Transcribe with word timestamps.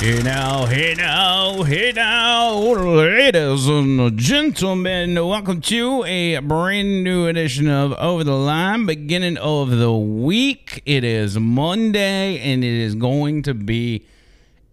Hey 0.00 0.22
now, 0.22 0.64
hey 0.66 0.94
now, 0.94 1.64
hey 1.64 1.90
now, 1.90 2.56
ladies 2.56 3.66
and 3.66 4.16
gentlemen, 4.16 5.16
welcome 5.16 5.60
to 5.62 6.04
a 6.04 6.38
brand 6.38 7.02
new 7.02 7.26
edition 7.26 7.68
of 7.68 7.92
Over 7.94 8.22
the 8.22 8.36
Line, 8.36 8.86
beginning 8.86 9.36
of 9.38 9.70
the 9.70 9.92
week. 9.92 10.84
It 10.86 11.02
is 11.02 11.36
Monday, 11.36 12.38
and 12.38 12.62
it 12.62 12.72
is 12.72 12.94
going 12.94 13.42
to 13.42 13.54
be 13.54 14.06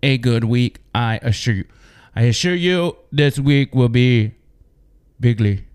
a 0.04 0.20
good 0.20 0.44
week, 0.44 0.78
I 0.94 1.18
assure 1.24 1.56
you. 1.56 1.66
I 2.16 2.22
assure 2.24 2.54
you, 2.54 2.96
this 3.12 3.40
week 3.40 3.74
will 3.74 3.90
be 3.90 4.36
bigly, 5.20 5.66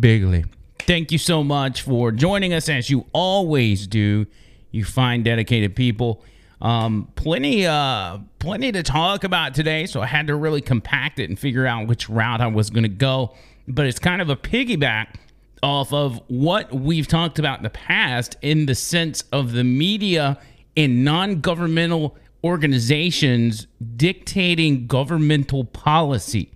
bigly. 0.00 0.46
Thank 0.78 1.12
you 1.12 1.18
so 1.18 1.44
much 1.44 1.82
for 1.82 2.10
joining 2.10 2.54
us, 2.54 2.70
as 2.70 2.88
you 2.88 3.04
always 3.12 3.86
do. 3.86 4.26
You 4.70 4.86
find 4.86 5.26
dedicated 5.26 5.76
people. 5.76 6.22
Um, 6.60 7.12
plenty, 7.14 7.66
uh, 7.66 8.18
plenty 8.38 8.72
to 8.72 8.82
talk 8.82 9.24
about 9.24 9.54
today, 9.54 9.86
so 9.86 10.00
I 10.00 10.06
had 10.06 10.26
to 10.26 10.34
really 10.34 10.60
compact 10.60 11.18
it 11.20 11.28
and 11.28 11.38
figure 11.38 11.66
out 11.66 11.86
which 11.86 12.08
route 12.08 12.40
I 12.40 12.48
was 12.48 12.70
going 12.70 12.82
to 12.82 12.88
go. 12.88 13.34
But 13.68 13.86
it's 13.86 13.98
kind 13.98 14.20
of 14.20 14.28
a 14.28 14.36
piggyback 14.36 15.14
off 15.62 15.92
of 15.92 16.20
what 16.28 16.72
we've 16.72 17.06
talked 17.06 17.38
about 17.38 17.58
in 17.58 17.62
the 17.62 17.70
past, 17.70 18.36
in 18.42 18.66
the 18.66 18.74
sense 18.74 19.22
of 19.32 19.52
the 19.52 19.64
media 19.64 20.38
and 20.76 21.04
non-governmental 21.04 22.16
organizations 22.44 23.66
dictating 23.96 24.86
governmental 24.86 25.64
policy. 25.64 26.52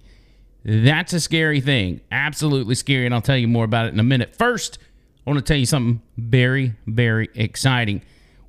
That's 0.64 1.12
a 1.12 1.20
scary 1.20 1.60
thing. 1.60 2.00
Absolutely 2.12 2.76
scary. 2.76 3.04
And 3.04 3.14
I'll 3.14 3.20
tell 3.20 3.36
you 3.36 3.48
more 3.48 3.64
about 3.64 3.86
it 3.86 3.92
in 3.92 4.00
a 4.00 4.04
minute. 4.04 4.36
First, 4.36 4.78
I 5.26 5.30
want 5.30 5.44
to 5.44 5.44
tell 5.44 5.58
you 5.58 5.66
something 5.66 6.00
very, 6.16 6.74
very 6.86 7.28
exciting. 7.34 8.02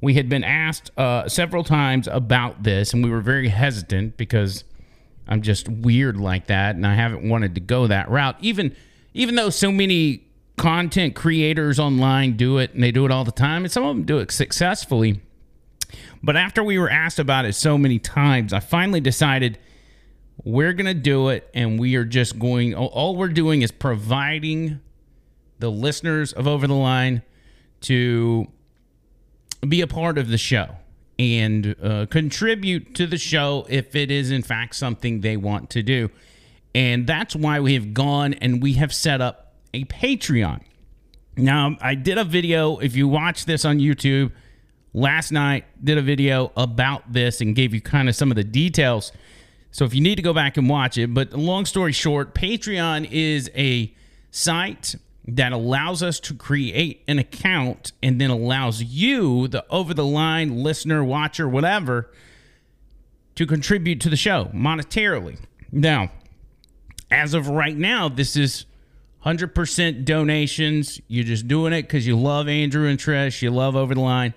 We 0.04 0.16
had 0.16 0.28
been 0.28 0.44
asked 0.44 0.92
uh, 0.98 1.30
several 1.30 1.64
times 1.64 2.10
about 2.10 2.64
this, 2.64 2.94
and 2.94 3.06
we 3.06 3.10
were 3.10 3.22
very 3.22 3.48
hesitant 3.48 4.18
because 4.18 4.66
I'm 5.30 5.42
just 5.42 5.70
weird 5.70 6.18
like 6.18 6.48
that, 6.48 6.76
and 6.76 6.86
I 6.86 6.94
haven't 6.94 7.30
wanted 7.30 7.56
to 7.56 7.62
go 7.62 7.88
that 7.88 8.10
route. 8.10 8.36
Even, 8.42 8.76
even 9.14 9.36
though 9.36 9.50
so 9.50 9.72
many 9.72 10.28
content 10.58 11.16
creators 11.16 11.80
online 11.80 12.36
do 12.36 12.58
it, 12.58 12.74
and 12.74 12.84
they 12.84 12.92
do 12.92 13.06
it 13.06 13.12
all 13.12 13.24
the 13.24 13.32
time, 13.32 13.64
and 13.64 13.72
some 13.72 13.86
of 13.86 13.96
them 13.96 14.04
do 14.04 14.18
it 14.18 14.30
successfully. 14.30 15.22
But 16.22 16.36
after 16.36 16.62
we 16.62 16.78
were 16.78 16.90
asked 16.90 17.18
about 17.18 17.46
it 17.46 17.54
so 17.54 17.78
many 17.78 17.98
times, 17.98 18.52
I 18.52 18.60
finally 18.60 19.00
decided 19.00 19.58
we're 20.44 20.74
going 20.74 20.86
to 20.86 20.94
do 20.94 21.30
it, 21.30 21.50
and 21.54 21.80
we 21.80 21.96
are 21.96 22.04
just 22.04 22.38
going, 22.38 22.76
all 22.76 23.16
we're 23.16 23.30
doing 23.30 23.62
is 23.62 23.72
providing 23.72 24.82
the 25.60 25.72
listeners 25.72 26.34
of 26.34 26.46
Over 26.46 26.68
the 26.68 26.74
Line 26.74 27.22
to 27.84 28.50
be 29.68 29.82
a 29.82 29.88
part 29.88 30.18
of 30.18 30.30
the 30.30 30.38
show 30.38 30.76
and 31.20 31.76
uh, 31.82 32.06
contribute 32.10 32.96
to 32.96 33.08
the 33.08 33.18
show 33.18 33.66
if 33.70 33.96
it 33.96 34.12
is, 34.12 34.32
in 34.32 34.42
fact, 34.42 34.76
something 34.76 35.22
they 35.22 35.38
want 35.38 35.70
to 35.72 35.84
do. 35.84 36.10
And 36.76 37.06
that's 37.06 37.36
why 37.36 37.60
we 37.60 37.76
have 37.76 37.94
gone 37.94 38.34
and 38.36 38.62
we 38.62 38.74
have 38.74 38.94
set 38.94 39.22
up 39.22 39.54
a 39.74 39.86
Patreon. 39.86 40.62
Now, 41.38 41.78
I 41.82 41.96
did 41.96 42.18
a 42.18 42.24
video, 42.24 42.78
if 42.78 42.96
you 42.96 43.08
watch 43.08 43.46
this 43.46 43.66
on 43.66 43.80
YouTube, 43.80 44.32
last 44.94 45.32
night 45.32 45.66
did 45.84 45.98
a 45.98 46.02
video 46.02 46.52
about 46.56 47.12
this 47.12 47.42
and 47.42 47.56
gave 47.56 47.74
you 47.74 47.82
kind 47.82 48.08
of 48.10 48.16
some 48.16 48.32
of 48.32 48.36
the 48.36 48.44
details. 48.44 49.12
So 49.72 49.86
if 49.86 49.96
you 49.96 50.02
need 50.02 50.16
to 50.16 50.22
go 50.22 50.34
back 50.34 50.58
and 50.58 50.70
watch 50.70 50.98
it, 50.98 51.14
but 51.14 51.34
long 51.34 51.66
story 51.66 51.92
short, 51.92 52.36
Patreon 52.36 53.10
is 53.12 53.50
a 53.56 53.94
site 54.30 54.96
that 55.26 55.54
allows 55.54 56.04
us 56.04 56.20
to 56.20 56.34
create 56.34 57.04
an 57.08 57.18
account 57.18 57.94
and 58.02 58.20
then 58.20 58.30
allows 58.30 58.84
you, 58.84 59.48
the 59.48 59.66
over 59.70 59.94
the 59.94 60.06
line 60.06 60.64
listener, 60.64 61.04
watcher, 61.04 61.48
whatever, 61.48 62.12
to 63.36 63.46
contribute 63.46 64.02
to 64.02 64.10
the 64.10 64.18
show 64.18 64.46
monetarily. 64.54 65.40
Now, 65.72 66.12
as 67.10 67.34
of 67.34 67.48
right 67.48 67.76
now, 67.76 68.10
this 68.10 68.36
is 68.36 68.66
100% 69.26 70.04
donations. 70.04 71.00
You're 71.08 71.24
just 71.24 71.48
doing 71.48 71.74
it 71.74 71.84
because 71.84 72.06
you 72.06 72.18
love 72.18 72.48
Andrew 72.48 72.88
and 72.88 73.00
Trish, 73.00 73.42
you 73.42 73.52
love 73.52 73.76
Over 73.76 73.94
the 73.94 74.02
Line, 74.02 74.34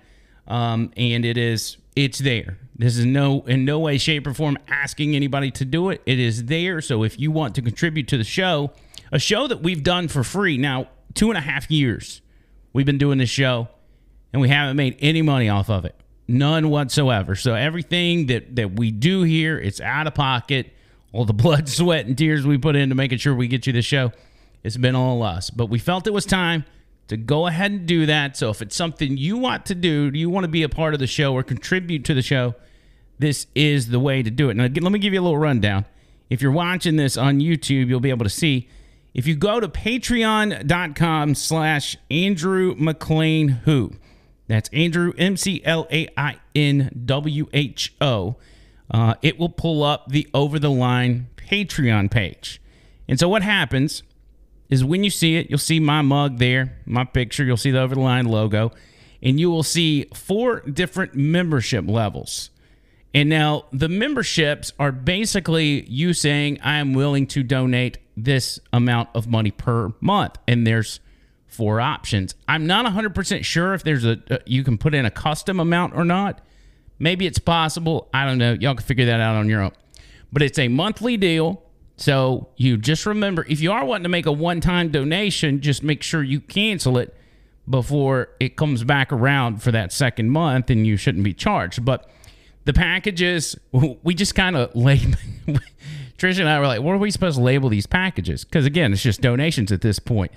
um, 0.47 0.93
and 0.97 1.25
it 1.25 1.37
is 1.37 1.79
it's 1.97 2.19
there. 2.19 2.59
This 2.77 2.99
is 2.99 3.07
no 3.07 3.41
in 3.47 3.65
no 3.65 3.81
way, 3.81 3.99
shape, 3.99 4.27
or 4.27 4.35
form 4.35 4.59
asking 4.69 5.17
anybody 5.17 5.51
to 5.53 5.65
do 5.65 5.89
it. 5.89 6.03
It 6.07 6.21
is 6.21 6.45
there. 6.45 6.81
So 6.81 7.03
if 7.03 7.19
you 7.19 7.31
want 7.31 7.55
to 7.57 7.63
contribute 7.63 8.07
to 8.09 8.19
the 8.19 8.25
show, 8.25 8.71
a 9.13 9.19
show 9.19 9.47
that 9.47 9.63
we've 9.63 9.83
done 9.83 10.09
for 10.09 10.25
free 10.25 10.59
now 10.59 10.89
two 11.15 11.31
and 11.31 11.39
a 11.39 11.41
half 11.41 11.71
years, 11.71 12.21
we've 12.73 12.87
been 12.87 12.99
doing 12.99 13.19
this 13.19 13.31
show, 13.31 13.69
and 14.33 14.43
we 14.43 14.49
haven't 14.49 14.77
made 14.77 14.97
any 15.01 15.23
money 15.23 15.49
off 15.49 15.71
of 15.71 15.85
it, 15.85 15.95
none 16.29 16.69
whatsoever. 16.69 17.35
So 17.35 17.55
everything 17.55 18.27
that 18.27 18.57
that 18.57 18.73
we 18.73 18.91
do 18.91 19.23
here, 19.23 19.59
it's 19.59 19.81
out 19.81 20.07
of 20.07 20.15
pocket. 20.15 20.73
All 21.13 21.25
the 21.25 21.33
blood, 21.35 21.69
sweat, 21.69 22.07
and 22.07 22.17
tears 22.17 22.47
we 22.47 22.59
put 22.59 22.77
into 22.77 22.95
making 22.95 23.19
sure 23.19 23.35
we 23.35 23.49
get 23.49 23.67
you 23.67 23.73
the 23.73 23.83
show, 23.83 24.13
it's 24.63 24.77
been 24.77 24.95
all 24.95 25.23
us. 25.23 25.51
But 25.51 25.67
we 25.67 25.79
felt 25.79 26.07
it 26.07 26.13
was 26.13 26.27
time 26.27 26.65
to 27.09 27.17
go 27.17 27.47
ahead 27.47 27.71
and 27.71 27.87
do 27.87 28.07
that. 28.07 28.37
So 28.37 28.51
if 28.51 28.61
it's 28.61 28.77
something 28.77 29.17
you 29.17 29.37
want 29.39 29.67
to 29.67 29.75
do, 29.75 30.11
you 30.13 30.29
want 30.29 30.45
to 30.45 30.49
be 30.49 30.63
a 30.63 30.69
part 30.69 30.93
of 30.93 31.01
the 31.01 31.07
show 31.07 31.33
or 31.33 31.43
contribute 31.43 32.05
to 32.07 32.15
the 32.15 32.23
show, 32.23 32.55
this 33.19 33.47
is 33.55 33.89
the 33.89 34.01
way 34.01 34.23
to 34.23 34.31
do 34.31 34.51
it. 34.51 34.55
Now, 34.55 34.65
let 34.65 34.93
me 34.93 34.99
give 34.99 35.15
you 35.15 35.21
a 35.21 35.23
little 35.23 35.39
rundown. 35.39 35.87
If 36.29 36.43
you're 36.43 36.53
watching 36.53 36.97
this 36.97 37.17
on 37.17 37.39
YouTube, 37.39 37.89
you'll 37.89 38.01
be 38.01 38.11
able 38.11 38.25
to 38.25 38.31
see. 38.31 38.69
If 39.17 39.27
you 39.27 39.35
go 39.35 39.61
to 39.61 39.67
patreon.com 39.67 41.35
slash 41.37 41.97
Andrew 42.11 42.75
McLain 42.75 43.63
Who, 43.63 43.93
that's 44.47 44.69
Andrew, 44.75 45.15
M 45.17 45.39
C 45.39 45.63
L 45.65 45.87
A 45.91 46.07
I 46.19 46.37
N 46.55 46.91
W 47.07 47.49
H 47.55 47.95
O, 48.03 48.37
uh, 48.91 49.15
it 49.23 49.39
will 49.39 49.49
pull 49.49 49.83
up 49.83 50.11
the 50.11 50.29
over 50.35 50.59
the 50.59 50.71
line 50.71 51.29
Patreon 51.39 52.11
page. 52.11 52.61
And 53.09 53.19
so 53.19 53.27
what 53.27 53.41
happens 53.41 54.03
is 54.69 54.85
when 54.85 55.03
you 55.03 55.09
see 55.09 55.37
it, 55.37 55.49
you'll 55.49 55.59
see 55.61 55.81
my 55.81 56.03
mug 56.03 56.37
there, 56.37 56.77
my 56.85 57.05
picture, 57.05 57.43
you'll 57.43 57.57
see 57.57 57.71
the 57.71 57.81
over 57.81 57.95
the 57.95 58.01
line 58.03 58.27
logo, 58.27 58.71
and 59.23 59.41
you 59.41 59.51
will 59.51 59.63
see 59.63 60.05
four 60.13 60.61
different 60.61 61.15
membership 61.15 61.89
levels. 61.89 62.51
And 63.15 63.31
now 63.31 63.65
the 63.73 63.89
memberships 63.89 64.75
are 64.79 64.93
basically 64.93 65.89
you 65.89 66.13
saying, 66.13 66.61
I 66.63 66.77
am 66.77 66.93
willing 66.93 67.27
to 67.29 67.43
donate 67.43 67.97
this 68.17 68.59
amount 68.73 69.11
of 69.15 69.27
money 69.27 69.51
per 69.51 69.93
month. 70.01 70.37
And 70.49 70.67
there's 70.67 71.01
four 71.47 71.81
options. 71.81 72.35
I'm 72.49 72.67
not 72.67 72.87
100% 72.87 73.45
sure 73.45 73.75
if 73.75 73.83
there's 73.83 74.05
a, 74.05 74.21
uh, 74.31 74.39
you 74.47 74.65
can 74.65 74.79
put 74.79 74.95
in 74.95 75.05
a 75.05 75.11
custom 75.11 75.61
amount 75.61 75.95
or 75.95 76.05
not. 76.05 76.41
Maybe 76.99 77.27
it's 77.27 77.39
possible. 77.39 78.09
I 78.13 78.25
don't 78.25 78.39
know. 78.39 78.53
Y'all 78.55 78.75
can 78.75 78.87
figure 78.87 79.07
that 79.07 79.21
out 79.21 79.37
on 79.37 79.49
your 79.49 79.63
own. 79.63 79.73
But 80.33 80.43
it's 80.43 80.59
a 80.59 80.69
monthly 80.69 81.17
deal. 81.17 81.63
So 81.97 82.49
you 82.57 82.77
just 82.77 83.07
remember 83.07 83.45
if 83.49 83.61
you 83.61 83.73
are 83.73 83.85
wanting 83.85 84.05
to 84.05 84.09
make 84.09 84.27
a 84.27 84.33
one 84.33 84.61
time 84.61 84.91
donation, 84.91 85.61
just 85.61 85.83
make 85.83 86.03
sure 86.03 86.23
you 86.23 86.41
cancel 86.41 86.99
it 86.99 87.15
before 87.69 88.29
it 88.39 88.57
comes 88.57 88.85
back 88.85 89.13
around 89.13 89.63
for 89.63 89.73
that 89.73 89.93
second 89.93 90.31
month 90.31 90.71
and 90.71 90.87
you 90.87 90.97
shouldn't 90.97 91.25
be 91.25 91.35
charged. 91.35 91.85
But 91.85 92.09
the 92.65 92.73
packages, 92.73 93.57
we 94.03 94.15
just 94.15 94.35
kind 94.35 94.57
of 94.57 94.75
label. 94.75 95.19
Trish 96.19 96.39
and 96.39 96.49
I 96.49 96.59
were 96.59 96.67
like, 96.67 96.81
what 96.81 96.93
are 96.93 96.99
we 96.99 97.11
supposed 97.11 97.37
to 97.37 97.43
label 97.43 97.69
these 97.69 97.87
packages? 97.87 98.45
Because 98.45 98.65
again, 98.65 98.93
it's 98.93 99.03
just 99.03 99.21
donations 99.21 99.71
at 99.71 99.83
this 99.83 99.99
point. 99.99 100.33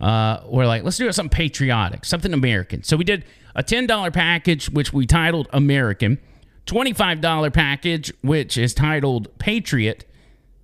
Uh, 0.00 0.40
we're 0.46 0.66
like, 0.66 0.84
let's 0.84 0.96
do 0.96 1.10
something 1.12 1.34
patriotic, 1.34 2.04
something 2.04 2.32
American. 2.32 2.82
So 2.82 2.96
we 2.96 3.04
did 3.04 3.24
a 3.54 3.62
$10 3.62 4.12
package, 4.12 4.70
which 4.70 4.92
we 4.92 5.06
titled 5.06 5.48
American, 5.52 6.18
$25 6.66 7.52
package, 7.52 8.12
which 8.22 8.56
is 8.56 8.74
titled 8.74 9.36
Patriot, 9.38 10.04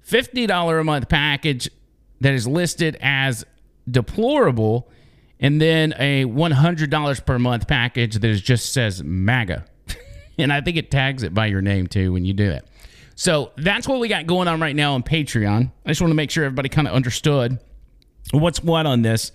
$50 0.07 0.81
a 0.81 0.85
month 0.85 1.09
package 1.09 1.69
that 2.21 2.33
is 2.33 2.47
listed 2.47 2.97
as 3.01 3.45
deplorable, 3.91 4.89
and 5.41 5.61
then 5.61 5.95
a 5.99 6.25
$100 6.25 7.27
per 7.27 7.39
month 7.39 7.67
package 7.67 8.15
that 8.17 8.35
just 8.37 8.73
says 8.73 9.03
MAGA. 9.03 9.65
and 10.39 10.53
I 10.53 10.61
think 10.61 10.77
it 10.77 10.91
tags 10.91 11.23
it 11.23 11.35
by 11.35 11.47
your 11.47 11.61
name 11.61 11.87
too 11.87 12.13
when 12.13 12.25
you 12.25 12.33
do 12.33 12.51
it. 12.51 12.67
So 13.17 13.53
that's 13.57 13.87
what 13.87 14.01
we 14.01 14.09
got 14.09 14.27
going 14.27 14.49
on 14.49 14.61
right 14.61 14.75
now 14.75 14.95
on 14.95 15.03
Patreon. 15.03 15.71
I 15.85 15.89
just 15.89 16.01
want 16.01 16.11
to 16.11 16.17
make 16.17 16.31
sure 16.31 16.45
everybody 16.45 16.69
kind 16.69 16.89
of 16.89 16.95
understood 16.95 17.59
what's 18.33 18.63
what 18.63 18.87
on 18.87 19.03
this. 19.03 19.33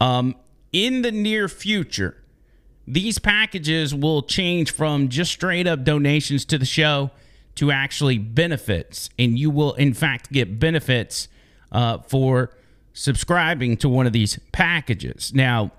Um, 0.00 0.34
in 0.72 1.02
the 1.02 1.12
near 1.12 1.48
future, 1.48 2.16
these 2.86 3.18
packages 3.18 3.94
will 3.94 4.22
change 4.22 4.72
from 4.72 5.08
just 5.08 5.30
straight 5.32 5.66
up 5.66 5.84
donations 5.84 6.44
to 6.46 6.58
the 6.58 6.64
show 6.64 7.10
to 7.56 7.70
actually 7.70 8.18
benefits. 8.18 9.10
And 9.18 9.38
you 9.38 9.50
will, 9.50 9.74
in 9.74 9.94
fact, 9.94 10.32
get 10.32 10.58
benefits 10.58 11.28
uh, 11.70 11.98
for 11.98 12.56
subscribing 12.92 13.76
to 13.78 13.88
one 13.88 14.06
of 14.06 14.12
these 14.12 14.38
packages. 14.52 15.32
Now, 15.34 15.72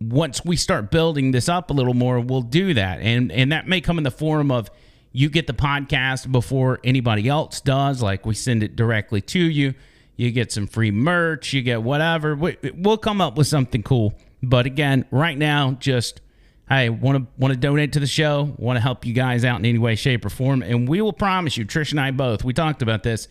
once 0.00 0.44
we 0.44 0.56
start 0.56 0.90
building 0.90 1.30
this 1.30 1.48
up 1.48 1.70
a 1.70 1.72
little 1.72 1.94
more, 1.94 2.20
we'll 2.20 2.42
do 2.42 2.74
that. 2.74 3.00
And 3.00 3.30
and 3.30 3.52
that 3.52 3.68
may 3.68 3.80
come 3.80 3.98
in 3.98 4.04
the 4.04 4.10
form 4.10 4.50
of 4.50 4.70
you 5.12 5.28
get 5.28 5.46
the 5.46 5.54
podcast 5.54 6.30
before 6.30 6.78
anybody 6.84 7.28
else 7.28 7.60
does, 7.60 8.02
like 8.02 8.24
we 8.24 8.34
send 8.34 8.62
it 8.62 8.76
directly 8.76 9.20
to 9.20 9.38
you. 9.38 9.74
You 10.16 10.30
get 10.30 10.52
some 10.52 10.66
free 10.66 10.90
merch, 10.90 11.52
you 11.52 11.62
get 11.62 11.82
whatever. 11.82 12.36
We, 12.36 12.56
we'll 12.74 12.98
come 12.98 13.20
up 13.20 13.36
with 13.36 13.46
something 13.46 13.82
cool. 13.82 14.14
But 14.42 14.66
again, 14.66 15.06
right 15.10 15.36
now, 15.36 15.72
just 15.72 16.20
hey, 16.68 16.88
want 16.88 17.18
to 17.18 17.26
want 17.36 17.52
to 17.52 17.58
donate 17.58 17.94
to 17.94 18.00
the 18.00 18.06
show, 18.06 18.54
want 18.56 18.76
to 18.76 18.80
help 18.80 19.04
you 19.04 19.12
guys 19.12 19.44
out 19.44 19.58
in 19.58 19.66
any 19.66 19.78
way, 19.78 19.96
shape, 19.96 20.24
or 20.24 20.30
form, 20.30 20.62
and 20.62 20.88
we 20.88 21.00
will 21.00 21.12
promise 21.12 21.56
you, 21.56 21.66
Trish 21.66 21.90
and 21.90 22.00
I 22.00 22.12
both, 22.12 22.44
we 22.44 22.52
talked 22.52 22.80
about 22.80 23.02
this, 23.02 23.28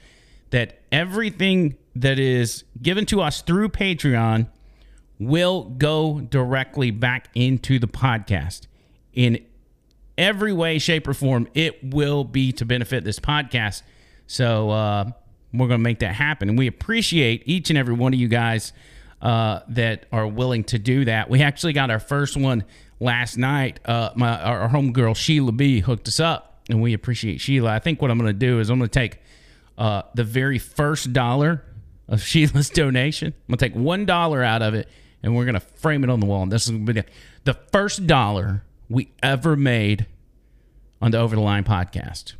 that 0.49 0.79
everything 0.91 1.77
that 1.95 2.19
is 2.19 2.63
given 2.81 3.05
to 3.07 3.21
us 3.21 3.41
through 3.41 3.69
Patreon 3.69 4.47
will 5.19 5.63
go 5.63 6.19
directly 6.21 6.91
back 6.91 7.29
into 7.33 7.79
the 7.79 7.87
podcast 7.87 8.67
in 9.13 9.45
every 10.19 10.53
way, 10.53 10.77
shape, 10.77 11.07
or 11.07 11.15
form. 11.15 11.47
It 11.55 11.83
will 11.83 12.23
be 12.23 12.51
to 12.53 12.65
benefit 12.65 13.03
this 13.03 13.19
podcast. 13.19 13.81
So 14.27 14.69
uh, 14.69 15.05
we're 15.51 15.67
going 15.67 15.79
to 15.79 15.83
make 15.83 15.99
that 15.99 16.13
happen, 16.13 16.49
and 16.49 16.57
we 16.57 16.67
appreciate 16.67 17.43
each 17.45 17.71
and 17.71 17.79
every 17.79 17.95
one 17.95 18.13
of 18.13 18.19
you 18.19 18.27
guys 18.27 18.73
uh, 19.21 19.61
that 19.69 20.05
are 20.11 20.27
willing 20.27 20.65
to 20.65 20.77
do 20.77 21.05
that. 21.05 21.29
We 21.29 21.41
actually 21.41 21.73
got 21.73 21.89
our 21.89 21.99
first 21.99 22.37
one 22.37 22.65
last 22.99 23.37
night. 23.37 23.79
Uh, 23.85 24.11
my 24.15 24.39
our, 24.39 24.69
homegirl 24.69 25.15
Sheila 25.15 25.53
B 25.53 25.79
hooked 25.79 26.07
us 26.07 26.19
up, 26.19 26.61
and 26.69 26.81
we 26.81 26.93
appreciate 26.93 27.41
Sheila. 27.41 27.71
I 27.71 27.79
think 27.79 28.01
what 28.01 28.11
I'm 28.11 28.19
going 28.19 28.31
to 28.31 28.33
do 28.33 28.59
is 28.59 28.69
I'm 28.69 28.77
going 28.77 28.89
to 28.89 28.99
take 28.99 29.19
uh, 29.77 30.03
the 30.13 30.23
very 30.23 30.59
first 30.59 31.13
dollar 31.13 31.63
of 32.07 32.21
Sheila's 32.25 32.69
donation. 32.69 33.29
I'm 33.29 33.55
going 33.55 33.57
to 33.57 33.69
take 33.69 33.75
one 33.75 34.05
dollar 34.05 34.43
out 34.43 34.61
of 34.61 34.73
it, 34.73 34.87
and 35.23 35.35
we're 35.35 35.45
going 35.45 35.55
to 35.55 35.59
frame 35.59 36.03
it 36.03 36.09
on 36.09 36.19
the 36.19 36.25
wall. 36.25 36.43
And 36.43 36.51
this 36.51 36.65
is 36.65 36.71
going 36.71 36.85
to 36.85 36.93
be 36.93 37.03
the 37.45 37.55
first 37.71 38.05
dollar 38.05 38.63
we 38.89 39.11
ever 39.21 39.55
made 39.55 40.05
on 41.01 41.11
the 41.11 41.19
Over 41.19 41.35
the 41.35 41.41
Line 41.41 41.63
podcast. 41.63 42.33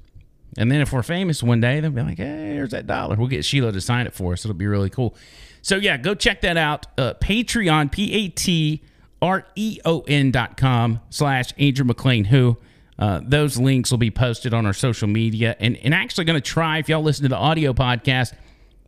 And 0.58 0.72
then 0.72 0.82
if 0.82 0.92
we're 0.92 1.04
famous 1.04 1.44
one 1.44 1.62
day, 1.62 1.80
they'll 1.80 1.92
be 1.92 2.02
like, 2.02 2.18
hey, 2.18 2.54
here's 2.54 2.72
that 2.72 2.88
dollar. 2.88 3.16
We'll 3.16 3.28
get 3.28 3.46
Sheila 3.46 3.72
to 3.72 3.82
sign 3.82 4.08
it 4.08 4.14
for 4.14 4.34
us. 4.34 4.44
It'll 4.44 4.56
be 4.56 4.68
really 4.68 4.90
cool. 4.90 5.16
So, 5.62 5.76
yeah, 5.76 5.98
go 5.98 6.16
check 6.16 6.42
that 6.42 6.58
out. 6.58 6.88
Uh, 6.98 7.14
Patreon, 7.22 7.92
P 7.92 8.12
A 8.14 8.28
T 8.30 8.82
R 9.22 9.46
E 9.56 9.80
O 9.86 10.02
N 10.08 10.32
dot 10.32 10.58
com 10.58 11.02
slash 11.10 11.54
Andrew 11.58 11.86
McLain, 11.86 12.28
who. 12.28 12.58
Uh, 12.98 13.22
those 13.24 13.58
links 13.58 13.92
will 13.92 13.98
be 13.98 14.12
posted 14.12 14.54
on 14.54 14.66
our 14.66 14.74
social 14.74 15.08
media. 15.08 15.56
And, 15.62 15.78
and 15.78 15.94
actually, 15.94 16.26
going 16.26 16.36
to 16.36 16.42
try, 16.42 16.80
if 16.80 16.90
y'all 16.90 17.02
listen 17.02 17.24
to 17.24 17.30
the 17.30 17.38
audio 17.38 17.72
podcast, 17.72 18.34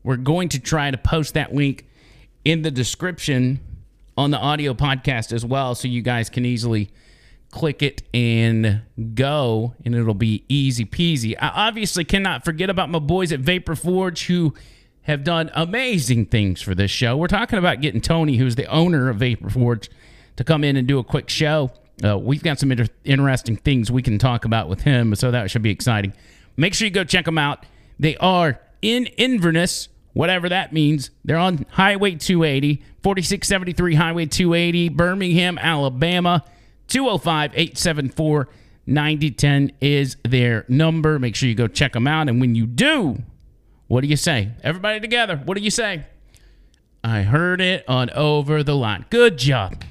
we're 0.04 0.18
going 0.18 0.50
to 0.50 0.60
try 0.60 0.92
to 0.92 0.98
post 0.98 1.36
that 1.36 1.56
link 1.56 1.88
in 2.44 2.62
the 2.62 2.72
description 2.72 3.62
on 4.18 4.32
the 4.32 4.38
audio 4.38 4.74
podcast 4.74 5.32
as 5.32 5.46
well. 5.46 5.76
So 5.76 5.88
you 5.88 6.02
guys 6.02 6.30
can 6.30 6.44
easily 6.44 6.90
click 7.52 7.84
it 7.84 8.04
and 8.14 8.82
go, 9.14 9.76
and 9.86 9.94
it'll 9.94 10.14
be 10.14 10.46
easy 10.48 10.86
peasy. 10.86 11.36
I 11.40 11.68
obviously 11.68 12.04
cannot 12.04 12.44
forget 12.46 12.70
about 12.70 12.90
my 12.90 13.00
boys 13.00 13.32
at 13.32 13.42
Vapor 13.42 13.76
Forge 13.76 14.26
who 14.28 14.54
have 15.04 15.24
done 15.24 15.52
amazing 15.54 16.28
things 16.28 16.62
for 16.62 16.74
this 16.74 16.92
show. 16.92 17.18
We're 17.18 17.28
talking 17.28 17.60
about 17.60 17.82
getting 17.82 18.02
Tony, 18.02 18.38
who's 18.38 18.56
the 18.56 18.66
owner 18.68 19.10
of 19.10 19.18
Vapor 19.18 19.50
Forge, 19.50 19.90
to 20.38 20.44
come 20.44 20.64
in 20.64 20.78
and 20.78 20.88
do 20.88 21.00
a 21.00 21.04
quick 21.04 21.30
show. 21.30 21.72
Uh, 22.04 22.18
we've 22.18 22.44
got 22.44 22.60
some 22.60 22.72
inter- 22.72 22.88
interesting 23.04 23.58
things 23.58 23.92
we 23.92 24.02
can 24.02 24.18
talk 24.18 24.46
about 24.46 24.70
with 24.70 24.82
him, 24.82 25.14
so 25.16 25.32
that 25.32 25.52
should 25.52 25.62
be 25.62 25.72
exciting. 25.72 26.14
Make 26.58 26.74
sure 26.74 26.86
you 26.86 26.92
go 26.92 27.04
check 27.04 27.26
them 27.26 27.38
out. 27.38 27.66
They 28.00 28.16
are 28.18 28.60
in 28.82 29.08
Inverness, 29.18 29.90
whatever 30.14 30.50
that 30.50 30.74
means. 30.74 31.12
They're 31.26 31.38
on 31.38 31.66
Highway 31.72 32.16
280, 32.16 32.84
4673 33.04 33.96
Highway 33.96 34.26
280, 34.26 34.90
Birmingham, 34.90 35.58
Alabama. 35.58 36.44
205 36.92 37.52
874 37.54 38.50
9010 38.86 39.72
is 39.80 40.18
their 40.28 40.66
number. 40.68 41.20
Make 41.20 41.36
sure 41.36 41.48
you 41.48 41.56
go 41.56 41.68
check 41.68 41.94
them 41.94 42.06
out. 42.06 42.28
And 42.28 42.42
when 42.42 42.54
you 42.54 42.68
do, 42.68 43.24
what 43.88 44.02
do 44.02 44.08
you 44.08 44.18
say? 44.18 44.52
Everybody 44.64 45.00
together, 45.00 45.38
what 45.38 45.58
do 45.58 45.64
you 45.64 45.72
say? 45.72 46.06
I 47.04 47.22
heard 47.22 47.62
it 47.62 47.88
on 47.88 48.10
Over 48.12 48.62
the 48.62 48.76
Line. 48.76 49.06
Good 49.10 49.38
job. 49.38 49.84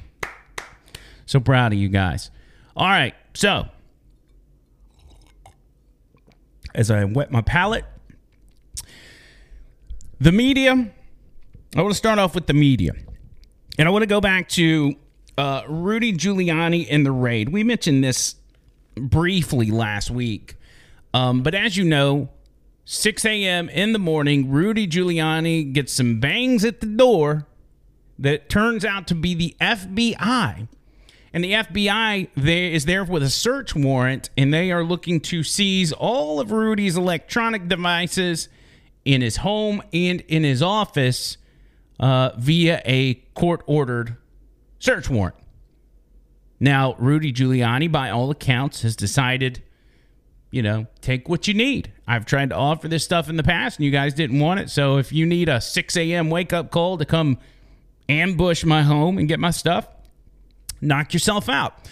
So 1.24 1.40
proud 1.40 1.72
of 1.72 1.78
you 1.78 1.88
guys. 1.88 2.30
All 2.76 2.86
right, 2.86 3.14
so 3.34 3.68
as 6.74 6.90
I 6.90 7.04
wet 7.04 7.30
my 7.30 7.40
palate, 7.40 7.84
the 10.20 10.32
media, 10.32 10.92
I 11.74 11.82
want 11.82 11.92
to 11.92 11.98
start 11.98 12.18
off 12.18 12.34
with 12.34 12.46
the 12.46 12.54
media. 12.54 12.92
And 13.78 13.88
I 13.88 13.90
want 13.90 14.02
to 14.02 14.06
go 14.06 14.20
back 14.20 14.48
to 14.50 14.94
uh, 15.38 15.62
Rudy 15.68 16.12
Giuliani 16.12 16.86
and 16.90 17.04
the 17.04 17.12
raid. 17.12 17.50
We 17.50 17.64
mentioned 17.64 18.04
this 18.04 18.36
briefly 18.94 19.70
last 19.70 20.10
week. 20.10 20.56
Um, 21.12 21.42
but 21.42 21.54
as 21.54 21.76
you 21.76 21.84
know, 21.84 22.30
6 22.84 23.24
a.m. 23.24 23.68
in 23.68 23.92
the 23.92 23.98
morning, 23.98 24.50
Rudy 24.50 24.86
Giuliani 24.86 25.72
gets 25.72 25.92
some 25.92 26.20
bangs 26.20 26.64
at 26.64 26.80
the 26.80 26.86
door 26.86 27.46
that 28.18 28.48
turns 28.48 28.84
out 28.84 29.06
to 29.08 29.14
be 29.14 29.34
the 29.34 29.56
FBI. 29.60 30.68
And 31.32 31.44
the 31.44 31.52
FBI 31.52 32.28
is 32.36 32.86
there 32.86 33.04
with 33.04 33.22
a 33.22 33.30
search 33.30 33.74
warrant, 33.74 34.30
and 34.36 34.52
they 34.52 34.72
are 34.72 34.82
looking 34.82 35.20
to 35.20 35.44
seize 35.44 35.92
all 35.92 36.40
of 36.40 36.50
Rudy's 36.50 36.96
electronic 36.96 37.68
devices 37.68 38.48
in 39.04 39.22
his 39.22 39.36
home 39.36 39.82
and 39.92 40.20
in 40.22 40.42
his 40.42 40.60
office 40.60 41.38
uh, 42.00 42.32
via 42.36 42.82
a 42.84 43.14
court 43.34 43.62
ordered 43.66 44.16
search 44.80 45.08
warrant. 45.08 45.36
Now, 46.58 46.94
Rudy 46.98 47.32
Giuliani, 47.32 47.90
by 47.90 48.10
all 48.10 48.30
accounts, 48.30 48.82
has 48.82 48.96
decided, 48.96 49.62
you 50.50 50.62
know, 50.62 50.86
take 51.00 51.28
what 51.28 51.46
you 51.46 51.54
need. 51.54 51.92
I've 52.06 52.26
tried 52.26 52.50
to 52.50 52.56
offer 52.56 52.88
this 52.88 53.04
stuff 53.04 53.30
in 53.30 53.36
the 53.36 53.42
past 53.42 53.78
and 53.78 53.86
you 53.86 53.92
guys 53.92 54.12
didn't 54.12 54.40
want 54.40 54.60
it. 54.60 54.68
So 54.68 54.98
if 54.98 55.12
you 55.12 55.24
need 55.24 55.48
a 55.48 55.60
6 55.60 55.96
a.m. 55.96 56.28
wake 56.28 56.52
up 56.52 56.70
call 56.70 56.98
to 56.98 57.04
come 57.04 57.38
ambush 58.08 58.64
my 58.64 58.82
home 58.82 59.16
and 59.16 59.28
get 59.28 59.38
my 59.38 59.52
stuff, 59.52 59.86
knock 60.80 61.14
yourself 61.14 61.48
out. 61.48 61.88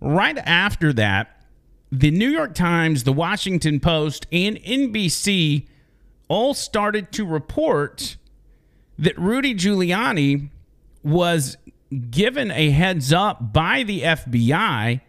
Right 0.00 0.38
after 0.38 0.92
that, 0.94 1.44
the 1.92 2.10
New 2.10 2.28
York 2.28 2.54
Times, 2.54 3.04
the 3.04 3.12
Washington 3.12 3.80
Post, 3.80 4.26
and 4.32 4.56
NBC 4.58 5.66
all 6.28 6.54
started 6.54 7.12
to 7.12 7.26
report 7.26 8.16
that 8.98 9.18
Rudy 9.18 9.54
Giuliani 9.54 10.48
was 11.02 11.56
given 12.10 12.50
a 12.50 12.70
heads 12.70 13.12
up 13.12 13.52
by 13.52 13.82
the 13.82 14.02
FBI 14.02 15.00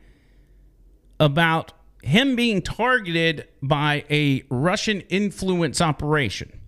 about 1.19 1.73
him 2.01 2.35
being 2.35 2.61
targeted 2.61 3.47
by 3.61 4.03
a 4.09 4.43
Russian 4.49 5.01
influence 5.01 5.79
operation. 5.79 6.59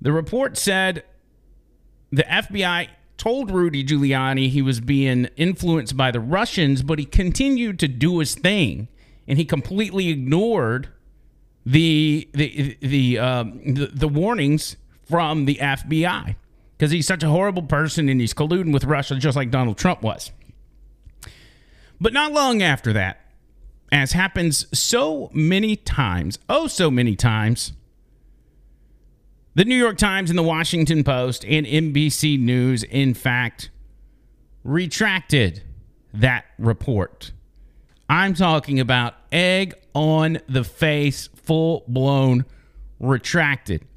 The 0.00 0.12
report 0.12 0.56
said 0.56 1.04
the 2.10 2.22
FBI 2.22 2.88
told 3.18 3.50
Rudy 3.50 3.84
Giuliani 3.84 4.48
he 4.48 4.62
was 4.62 4.80
being 4.80 5.26
influenced 5.36 5.96
by 5.96 6.10
the 6.10 6.20
Russians, 6.20 6.82
but 6.82 6.98
he 6.98 7.04
continued 7.04 7.78
to 7.80 7.88
do 7.88 8.20
his 8.20 8.34
thing, 8.34 8.88
and 9.26 9.36
he 9.38 9.44
completely 9.44 10.08
ignored 10.08 10.88
the 11.66 12.28
the 12.32 12.78
the 12.80 13.18
um, 13.18 13.74
the, 13.74 13.86
the 13.86 14.08
warnings 14.08 14.76
from 15.06 15.44
the 15.44 15.56
FBI 15.56 16.36
because 16.78 16.92
he's 16.92 17.06
such 17.06 17.24
a 17.24 17.28
horrible 17.28 17.62
person 17.62 18.08
and 18.08 18.20
he's 18.20 18.32
colluding 18.32 18.72
with 18.72 18.84
Russia 18.84 19.16
just 19.16 19.36
like 19.36 19.50
Donald 19.50 19.76
Trump 19.76 20.00
was. 20.00 20.30
But 22.00 22.12
not 22.12 22.32
long 22.32 22.62
after 22.62 22.92
that, 22.92 23.20
as 23.90 24.12
happens 24.12 24.66
so 24.78 25.28
many 25.32 25.74
times, 25.74 26.38
oh, 26.48 26.68
so 26.68 26.88
many 26.88 27.16
times, 27.16 27.72
the 29.56 29.64
New 29.64 29.74
York 29.74 29.98
Times 29.98 30.30
and 30.30 30.38
the 30.38 30.44
Washington 30.44 31.02
Post 31.02 31.44
and 31.44 31.66
NBC 31.66 32.38
News, 32.38 32.84
in 32.84 33.12
fact, 33.12 33.70
retracted 34.62 35.64
that 36.14 36.44
report. 36.58 37.32
I'm 38.08 38.34
talking 38.34 38.78
about 38.78 39.14
egg 39.32 39.74
on 39.94 40.38
the 40.48 40.62
face, 40.62 41.28
full 41.42 41.82
blown 41.88 42.44
retracted. 43.00 43.87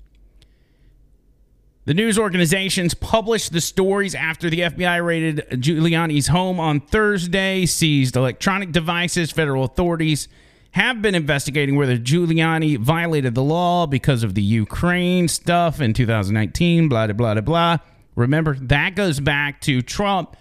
The 1.85 1.95
news 1.95 2.19
organizations 2.19 2.93
published 2.93 3.53
the 3.53 3.61
stories 3.61 4.13
after 4.13 4.51
the 4.51 4.59
FBI 4.59 5.03
raided 5.03 5.47
Giuliani's 5.53 6.27
home 6.27 6.59
on 6.59 6.79
Thursday, 6.79 7.65
seized 7.65 8.15
electronic 8.15 8.71
devices. 8.71 9.31
Federal 9.31 9.63
authorities 9.63 10.27
have 10.73 11.01
been 11.01 11.15
investigating 11.15 11.75
whether 11.75 11.97
Giuliani 11.97 12.77
violated 12.77 13.33
the 13.33 13.41
law 13.41 13.88
because 13.88 14.23
of 14.23 14.35
the 14.35 14.43
Ukraine 14.43 15.27
stuff 15.27 15.81
in 15.81 15.93
2019, 15.93 16.88
blah, 16.88 17.07
blah, 17.07 17.33
blah, 17.33 17.41
blah. 17.41 17.77
Remember, 18.15 18.53
that 18.61 18.95
goes 18.95 19.19
back 19.19 19.59
to 19.61 19.81
Trump 19.81 20.38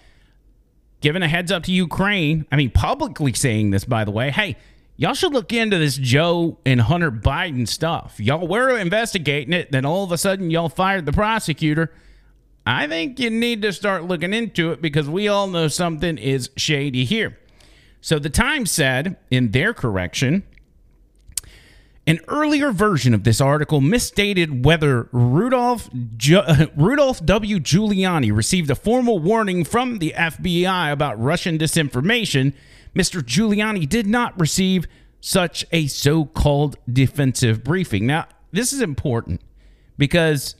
giving 1.00 1.22
a 1.22 1.28
heads 1.28 1.50
up 1.50 1.62
to 1.64 1.72
Ukraine. 1.72 2.46
I 2.52 2.56
mean, 2.56 2.70
publicly 2.70 3.32
saying 3.32 3.70
this, 3.70 3.86
by 3.86 4.04
the 4.04 4.10
way. 4.10 4.30
Hey, 4.30 4.56
y'all 5.00 5.14
should 5.14 5.32
look 5.32 5.50
into 5.50 5.78
this 5.78 5.96
Joe 5.96 6.58
and 6.66 6.78
Hunter 6.78 7.10
Biden 7.10 7.66
stuff. 7.66 8.20
Y'all 8.20 8.46
were 8.46 8.76
investigating 8.76 9.54
it, 9.54 9.72
then 9.72 9.86
all 9.86 10.04
of 10.04 10.12
a 10.12 10.18
sudden 10.18 10.50
y'all 10.50 10.68
fired 10.68 11.06
the 11.06 11.12
prosecutor. 11.12 11.90
I 12.66 12.86
think 12.86 13.18
you 13.18 13.30
need 13.30 13.62
to 13.62 13.72
start 13.72 14.04
looking 14.04 14.34
into 14.34 14.70
it 14.72 14.82
because 14.82 15.08
we 15.08 15.26
all 15.26 15.46
know 15.46 15.68
something 15.68 16.18
is 16.18 16.50
shady 16.56 17.06
here. 17.06 17.38
So 18.02 18.18
the 18.18 18.28
Times 18.28 18.70
said 18.70 19.16
in 19.30 19.52
their 19.52 19.72
correction, 19.72 20.42
An 22.06 22.18
earlier 22.28 22.70
version 22.70 23.14
of 23.14 23.24
this 23.24 23.40
article 23.40 23.80
misstated 23.80 24.66
whether 24.66 25.08
Rudolph 25.12 25.88
Ju- 26.18 26.42
Rudolph 26.76 27.24
W. 27.24 27.58
Giuliani 27.58 28.36
received 28.36 28.70
a 28.70 28.74
formal 28.74 29.18
warning 29.18 29.64
from 29.64 29.98
the 29.98 30.12
FBI 30.14 30.92
about 30.92 31.18
Russian 31.18 31.56
disinformation. 31.56 32.52
Mr. 32.94 33.22
Giuliani 33.22 33.88
did 33.88 34.06
not 34.06 34.38
receive 34.38 34.86
such 35.20 35.66
a 35.72 35.86
so-called 35.86 36.76
defensive 36.90 37.62
briefing. 37.62 38.06
Now, 38.06 38.26
this 38.52 38.72
is 38.72 38.80
important 38.80 39.42
because 39.98 40.56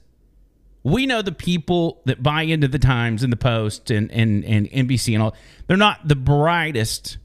we 0.82 1.06
know 1.06 1.22
the 1.22 1.32
people 1.32 2.00
that 2.04 2.22
buy 2.22 2.42
into 2.42 2.68
the 2.68 2.78
Times 2.78 3.22
and 3.22 3.32
the 3.32 3.37
Post 3.37 3.90
and, 3.90 4.10
and, 4.12 4.44
and 4.44 4.70
NBC 4.70 5.14
and 5.14 5.22
all, 5.22 5.34
they're 5.66 5.76
not 5.76 6.06
the 6.06 6.16
brightest 6.16 7.18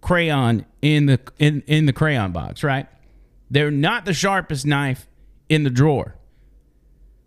crayon 0.00 0.64
in 0.82 1.06
the 1.06 1.20
in, 1.38 1.62
in 1.66 1.86
the 1.86 1.92
crayon 1.92 2.32
box, 2.32 2.62
right? 2.62 2.86
They're 3.50 3.70
not 3.70 4.04
the 4.04 4.12
sharpest 4.12 4.66
knife 4.66 5.08
in 5.48 5.64
the 5.64 5.70
drawer. 5.70 6.16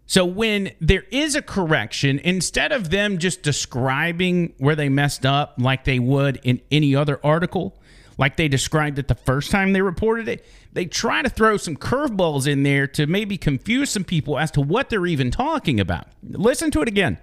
So 0.10 0.25
when 0.25 0.72
there 0.82 1.06
is 1.12 1.36
a 1.36 1.42
correction, 1.44 2.18
instead 2.18 2.72
of 2.72 2.89
them 2.89 3.20
just 3.20 3.44
describing 3.44 4.56
where 4.58 4.75
they 4.75 4.89
messed 4.89 5.24
up 5.24 5.54
like 5.60 5.84
they 5.84 6.00
would 6.00 6.39
in 6.42 6.62
any 6.72 6.96
other 6.96 7.20
article, 7.24 7.78
like 8.18 8.36
they 8.36 8.48
described 8.48 8.98
it 8.98 9.08
the 9.08 9.13
first 9.13 9.51
time 9.51 9.72
they 9.72 9.84
reported 9.84 10.28
it, 10.28 10.44
they 10.74 10.86
try 10.86 11.22
to 11.22 11.30
throw 11.30 11.58
some 11.58 11.75
curveballs 11.75 12.48
in 12.48 12.63
there 12.63 12.88
to 12.88 13.06
maybe 13.06 13.38
confuse 13.38 13.92
some 13.92 14.04
people 14.04 14.39
as 14.39 14.50
to 14.50 14.62
what 14.62 14.89
they're 14.89 15.06
even 15.06 15.30
talking 15.30 15.80
about. 15.80 16.08
Listen 16.24 16.72
to 16.72 16.82
it 16.82 16.88
again. 16.88 17.20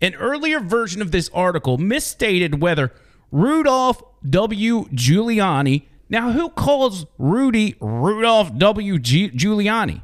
An 0.00 0.14
earlier 0.14 0.60
version 0.60 1.02
of 1.02 1.10
this 1.10 1.28
article 1.30 1.78
misstated 1.78 2.62
whether 2.62 2.92
Rudolph 3.32 4.04
W. 4.28 4.84
Giuliani. 4.90 5.82
Now, 6.08 6.30
who 6.30 6.48
calls 6.50 7.06
Rudy 7.18 7.74
Rudolph 7.80 8.56
W. 8.56 9.00
G- 9.00 9.30
Giuliani? 9.30 10.02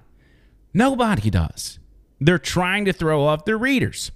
Nobody 0.75 1.30
does. 1.30 1.78
They're 2.20 2.38
trying 2.38 2.85
to 2.87 2.92
throw 2.92 3.25
off 3.25 3.44
their 3.44 3.58
readers. 3.58 4.11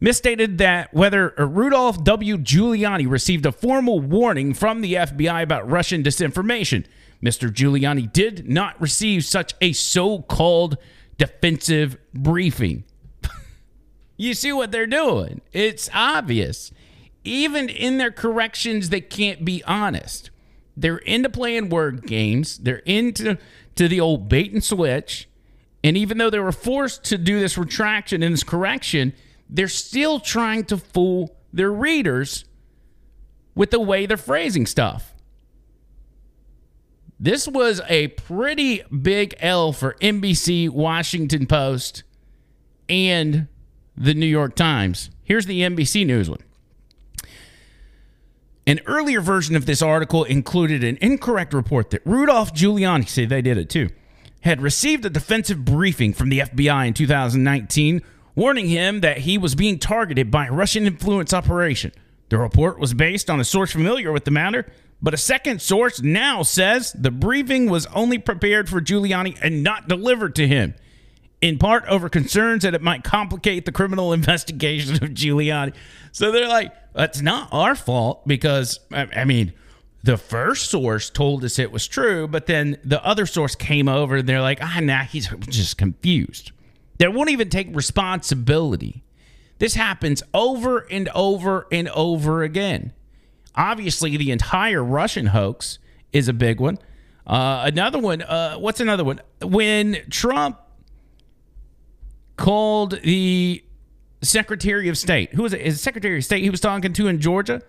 Misstated 0.00 0.58
that 0.58 0.94
whether 0.94 1.34
Rudolph 1.36 2.02
W. 2.04 2.38
Giuliani 2.38 3.08
received 3.08 3.44
a 3.44 3.52
formal 3.52 4.00
warning 4.00 4.54
from 4.54 4.80
the 4.80 4.94
FBI 4.94 5.42
about 5.42 5.68
Russian 5.68 6.02
disinformation. 6.02 6.86
Mr. 7.22 7.50
Giuliani 7.50 8.10
did 8.10 8.48
not 8.48 8.80
receive 8.80 9.24
such 9.24 9.54
a 9.60 9.72
so 9.72 10.20
called 10.20 10.78
defensive 11.18 11.98
briefing. 12.14 12.84
you 14.16 14.32
see 14.32 14.52
what 14.52 14.72
they're 14.72 14.86
doing? 14.86 15.42
It's 15.52 15.90
obvious. 15.92 16.72
Even 17.22 17.68
in 17.68 17.98
their 17.98 18.10
corrections, 18.10 18.88
they 18.88 19.02
can't 19.02 19.44
be 19.44 19.62
honest. 19.64 20.30
They're 20.74 20.98
into 20.98 21.28
playing 21.28 21.68
word 21.68 22.06
games, 22.06 22.56
they're 22.56 22.82
into 22.86 23.36
to 23.74 23.86
the 23.86 24.00
old 24.00 24.30
bait 24.30 24.52
and 24.52 24.64
switch. 24.64 25.28
And 25.82 25.96
even 25.96 26.18
though 26.18 26.30
they 26.30 26.38
were 26.38 26.52
forced 26.52 27.04
to 27.04 27.18
do 27.18 27.40
this 27.40 27.56
retraction 27.56 28.22
and 28.22 28.34
this 28.34 28.44
correction, 28.44 29.14
they're 29.48 29.68
still 29.68 30.20
trying 30.20 30.64
to 30.64 30.76
fool 30.76 31.36
their 31.52 31.72
readers 31.72 32.44
with 33.54 33.70
the 33.70 33.80
way 33.80 34.06
they're 34.06 34.16
phrasing 34.16 34.66
stuff. 34.66 35.14
This 37.18 37.46
was 37.46 37.82
a 37.88 38.08
pretty 38.08 38.82
big 38.84 39.34
L 39.40 39.72
for 39.72 39.94
NBC, 40.00 40.70
Washington 40.70 41.46
Post, 41.46 42.02
and 42.88 43.48
the 43.96 44.14
New 44.14 44.26
York 44.26 44.54
Times. 44.56 45.10
Here's 45.22 45.44
the 45.44 45.60
NBC 45.60 46.06
News 46.06 46.30
one. 46.30 46.40
An 48.66 48.80
earlier 48.86 49.20
version 49.20 49.56
of 49.56 49.66
this 49.66 49.82
article 49.82 50.24
included 50.24 50.82
an 50.84 50.96
incorrect 51.00 51.52
report 51.52 51.90
that 51.90 52.02
Rudolph 52.04 52.54
Giuliani, 52.54 53.08
see, 53.08 53.26
they 53.26 53.42
did 53.42 53.58
it 53.58 53.68
too, 53.68 53.90
had 54.42 54.60
received 54.62 55.04
a 55.04 55.10
defensive 55.10 55.64
briefing 55.64 56.12
from 56.12 56.28
the 56.28 56.40
FBI 56.40 56.88
in 56.88 56.94
2019 56.94 58.02
warning 58.34 58.68
him 58.68 59.00
that 59.00 59.18
he 59.18 59.36
was 59.36 59.54
being 59.54 59.78
targeted 59.78 60.30
by 60.30 60.46
a 60.46 60.52
Russian 60.52 60.86
influence 60.86 61.34
operation. 61.34 61.92
The 62.30 62.38
report 62.38 62.78
was 62.78 62.94
based 62.94 63.28
on 63.28 63.40
a 63.40 63.44
source 63.44 63.72
familiar 63.72 64.12
with 64.12 64.24
the 64.24 64.30
matter, 64.30 64.70
but 65.02 65.14
a 65.14 65.18
second 65.18 65.60
source 65.60 66.00
now 66.00 66.42
says 66.42 66.92
the 66.92 67.10
briefing 67.10 67.68
was 67.68 67.86
only 67.86 68.18
prepared 68.18 68.68
for 68.68 68.80
Giuliani 68.80 69.38
and 69.42 69.62
not 69.62 69.88
delivered 69.88 70.36
to 70.36 70.46
him, 70.46 70.74
in 71.40 71.58
part 71.58 71.84
over 71.86 72.08
concerns 72.08 72.62
that 72.62 72.74
it 72.74 72.82
might 72.82 73.04
complicate 73.04 73.66
the 73.66 73.72
criminal 73.72 74.12
investigation 74.14 74.94
of 75.02 75.10
Giuliani. 75.10 75.74
So 76.12 76.30
they're 76.30 76.48
like, 76.48 76.72
it's 76.94 77.20
not 77.20 77.48
our 77.52 77.74
fault 77.74 78.26
because, 78.26 78.80
I 78.92 79.24
mean, 79.24 79.52
the 80.02 80.16
first 80.16 80.70
source 80.70 81.10
told 81.10 81.44
us 81.44 81.58
it 81.58 81.72
was 81.72 81.86
true, 81.86 82.26
but 82.26 82.46
then 82.46 82.78
the 82.82 83.04
other 83.04 83.26
source 83.26 83.54
came 83.54 83.88
over 83.88 84.16
and 84.16 84.28
they're 84.28 84.40
like, 84.40 84.58
ah, 84.62 84.80
nah, 84.80 85.04
he's 85.04 85.28
just 85.48 85.76
confused. 85.76 86.52
They 86.98 87.08
won't 87.08 87.30
even 87.30 87.50
take 87.50 87.74
responsibility. 87.74 89.02
This 89.58 89.74
happens 89.74 90.22
over 90.32 90.86
and 90.90 91.08
over 91.14 91.66
and 91.70 91.88
over 91.90 92.42
again. 92.42 92.92
Obviously, 93.54 94.16
the 94.16 94.30
entire 94.30 94.82
Russian 94.82 95.26
hoax 95.26 95.78
is 96.12 96.28
a 96.28 96.32
big 96.32 96.60
one. 96.60 96.78
Uh, 97.26 97.64
another 97.66 97.98
one, 97.98 98.22
uh, 98.22 98.56
what's 98.56 98.80
another 98.80 99.04
one? 99.04 99.20
When 99.42 99.98
Trump 100.08 100.58
called 102.36 103.00
the 103.02 103.62
Secretary 104.22 104.88
of 104.88 104.96
State, 104.96 105.34
who 105.34 105.42
was 105.42 105.52
it? 105.52 105.76
Secretary 105.76 106.16
of 106.16 106.24
State 106.24 106.42
he 106.42 106.50
was 106.50 106.60
talking 106.60 106.92
to 106.94 107.06
in 107.06 107.20
Georgia 107.20 107.60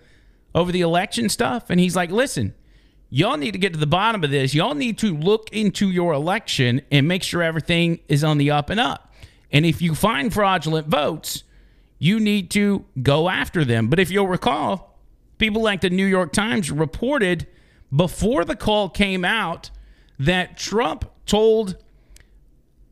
over 0.53 0.71
the 0.71 0.81
election 0.81 1.29
stuff. 1.29 1.69
And 1.69 1.79
he's 1.79 1.95
like, 1.95 2.11
listen, 2.11 2.53
y'all 3.09 3.37
need 3.37 3.51
to 3.51 3.59
get 3.59 3.73
to 3.73 3.79
the 3.79 3.87
bottom 3.87 4.23
of 4.23 4.31
this. 4.31 4.53
Y'all 4.53 4.75
need 4.75 4.97
to 4.99 5.15
look 5.15 5.49
into 5.51 5.89
your 5.89 6.13
election 6.13 6.81
and 6.91 7.07
make 7.07 7.23
sure 7.23 7.41
everything 7.41 7.99
is 8.07 8.23
on 8.23 8.37
the 8.37 8.51
up 8.51 8.69
and 8.69 8.79
up. 8.79 9.13
And 9.51 9.65
if 9.65 9.81
you 9.81 9.95
find 9.95 10.33
fraudulent 10.33 10.87
votes, 10.87 11.43
you 11.99 12.19
need 12.19 12.49
to 12.51 12.85
go 13.01 13.29
after 13.29 13.63
them. 13.63 13.87
But 13.87 13.99
if 13.99 14.09
you'll 14.09 14.27
recall, 14.27 14.97
people 15.37 15.61
like 15.61 15.81
the 15.81 15.89
New 15.89 16.05
York 16.05 16.31
Times 16.31 16.71
reported 16.71 17.47
before 17.93 18.45
the 18.45 18.55
call 18.55 18.89
came 18.89 19.25
out 19.25 19.69
that 20.17 20.57
Trump 20.57 21.05
told 21.25 21.77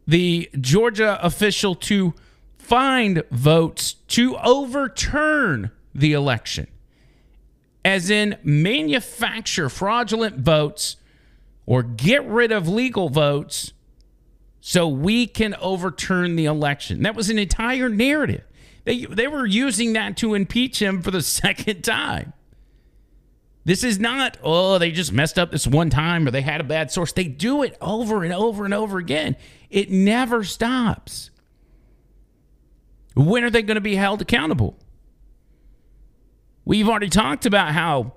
the 0.05 0.49
Georgia 0.59 1.19
official 1.23 1.75
to 1.75 2.13
find 2.57 3.23
votes 3.31 3.93
to 3.93 4.35
overturn 4.37 5.71
the 5.93 6.13
election, 6.13 6.67
as 7.83 8.09
in 8.09 8.37
manufacture 8.43 9.69
fraudulent 9.69 10.37
votes 10.37 10.97
or 11.65 11.83
get 11.83 12.25
rid 12.27 12.51
of 12.51 12.67
legal 12.67 13.09
votes 13.09 13.73
so 14.59 14.87
we 14.87 15.27
can 15.27 15.55
overturn 15.55 16.35
the 16.35 16.45
election. 16.45 17.03
That 17.03 17.15
was 17.15 17.29
an 17.29 17.39
entire 17.39 17.89
narrative. 17.89 18.43
They, 18.83 19.05
they 19.05 19.27
were 19.27 19.45
using 19.45 19.93
that 19.93 20.17
to 20.17 20.33
impeach 20.33 20.81
him 20.81 21.01
for 21.01 21.11
the 21.11 21.21
second 21.23 21.83
time. 21.83 22.33
This 23.65 23.83
is 23.83 23.99
not, 23.99 24.37
oh, 24.41 24.79
they 24.79 24.91
just 24.91 25.13
messed 25.13 25.37
up 25.37 25.51
this 25.51 25.67
one 25.67 25.89
time 25.89 26.27
or 26.27 26.31
they 26.31 26.41
had 26.41 26.59
a 26.59 26.63
bad 26.63 26.91
source. 26.91 27.11
They 27.11 27.25
do 27.25 27.61
it 27.61 27.77
over 27.81 28.23
and 28.23 28.33
over 28.33 28.65
and 28.65 28.73
over 28.73 28.97
again. 28.97 29.35
It 29.69 29.91
never 29.91 30.43
stops. 30.43 31.29
When 33.15 33.43
are 33.43 33.49
they 33.49 33.61
going 33.61 33.75
to 33.75 33.81
be 33.81 33.95
held 33.95 34.21
accountable? 34.21 34.77
We've 36.69 36.87
already 36.87 37.09
talked 37.09 37.47
about 37.47 37.71
how 37.71 38.13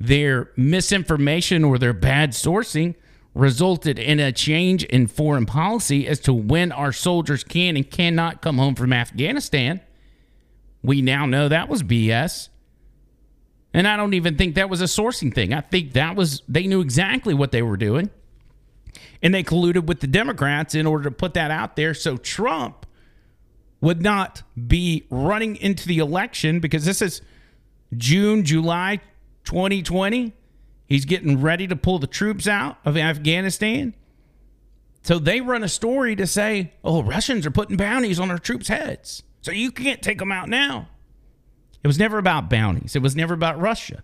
their 0.00 0.50
misinformation 0.56 1.62
or 1.62 1.78
their 1.78 1.92
bad 1.92 2.32
sourcing 2.32 2.96
resulted 3.32 3.96
in 3.96 4.18
a 4.18 4.32
change 4.32 4.82
in 4.82 5.06
foreign 5.06 5.46
policy 5.46 6.08
as 6.08 6.18
to 6.22 6.34
when 6.34 6.72
our 6.72 6.90
soldiers 6.90 7.44
can 7.44 7.76
and 7.76 7.88
cannot 7.88 8.42
come 8.42 8.58
home 8.58 8.74
from 8.74 8.92
Afghanistan. 8.92 9.80
We 10.82 11.00
now 11.00 11.26
know 11.26 11.48
that 11.48 11.68
was 11.68 11.84
BS. 11.84 12.48
And 13.72 13.86
I 13.86 13.96
don't 13.96 14.14
even 14.14 14.36
think 14.36 14.56
that 14.56 14.68
was 14.68 14.80
a 14.80 14.86
sourcing 14.86 15.32
thing. 15.32 15.54
I 15.54 15.60
think 15.60 15.92
that 15.92 16.16
was, 16.16 16.42
they 16.48 16.66
knew 16.66 16.80
exactly 16.80 17.34
what 17.34 17.52
they 17.52 17.62
were 17.62 17.76
doing. 17.76 18.10
And 19.22 19.32
they 19.32 19.44
colluded 19.44 19.86
with 19.86 20.00
the 20.00 20.08
Democrats 20.08 20.74
in 20.74 20.88
order 20.88 21.04
to 21.04 21.12
put 21.12 21.34
that 21.34 21.52
out 21.52 21.76
there 21.76 21.94
so 21.94 22.16
Trump 22.16 22.84
would 23.80 24.02
not 24.02 24.42
be 24.66 25.06
running 25.08 25.54
into 25.54 25.86
the 25.86 25.98
election 26.00 26.58
because 26.58 26.84
this 26.84 27.00
is 27.00 27.22
June, 27.94 28.44
July 28.44 29.00
2020. 29.44 30.32
He's 30.86 31.04
getting 31.04 31.40
ready 31.40 31.66
to 31.66 31.76
pull 31.76 31.98
the 31.98 32.06
troops 32.06 32.46
out 32.46 32.78
of 32.84 32.96
Afghanistan. 32.96 33.94
So 35.02 35.18
they 35.18 35.40
run 35.40 35.62
a 35.62 35.68
story 35.68 36.16
to 36.16 36.26
say, 36.26 36.72
oh, 36.82 37.02
Russians 37.02 37.46
are 37.46 37.50
putting 37.50 37.76
bounties 37.76 38.18
on 38.18 38.30
our 38.30 38.38
troops' 38.38 38.68
heads. 38.68 39.22
So 39.40 39.52
you 39.52 39.70
can't 39.70 40.02
take 40.02 40.18
them 40.18 40.32
out 40.32 40.48
now. 40.48 40.88
It 41.82 41.86
was 41.86 41.98
never 41.98 42.18
about 42.18 42.50
bounties, 42.50 42.96
it 42.96 43.02
was 43.02 43.14
never 43.14 43.34
about 43.34 43.60
Russia. 43.60 44.02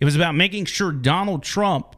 It 0.00 0.04
was 0.04 0.16
about 0.16 0.34
making 0.34 0.64
sure 0.64 0.90
Donald 0.90 1.44
Trump 1.44 1.94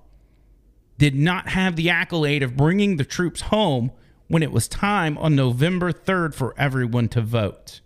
did 0.98 1.14
not 1.14 1.48
have 1.48 1.76
the 1.76 1.88
accolade 1.88 2.42
of 2.42 2.56
bringing 2.56 2.96
the 2.96 3.04
troops 3.04 3.40
home 3.42 3.90
when 4.28 4.42
it 4.42 4.52
was 4.52 4.68
time 4.68 5.16
on 5.16 5.34
November 5.34 5.92
3rd 5.92 6.34
for 6.34 6.54
everyone 6.58 7.08
to 7.08 7.22
vote. 7.22 7.80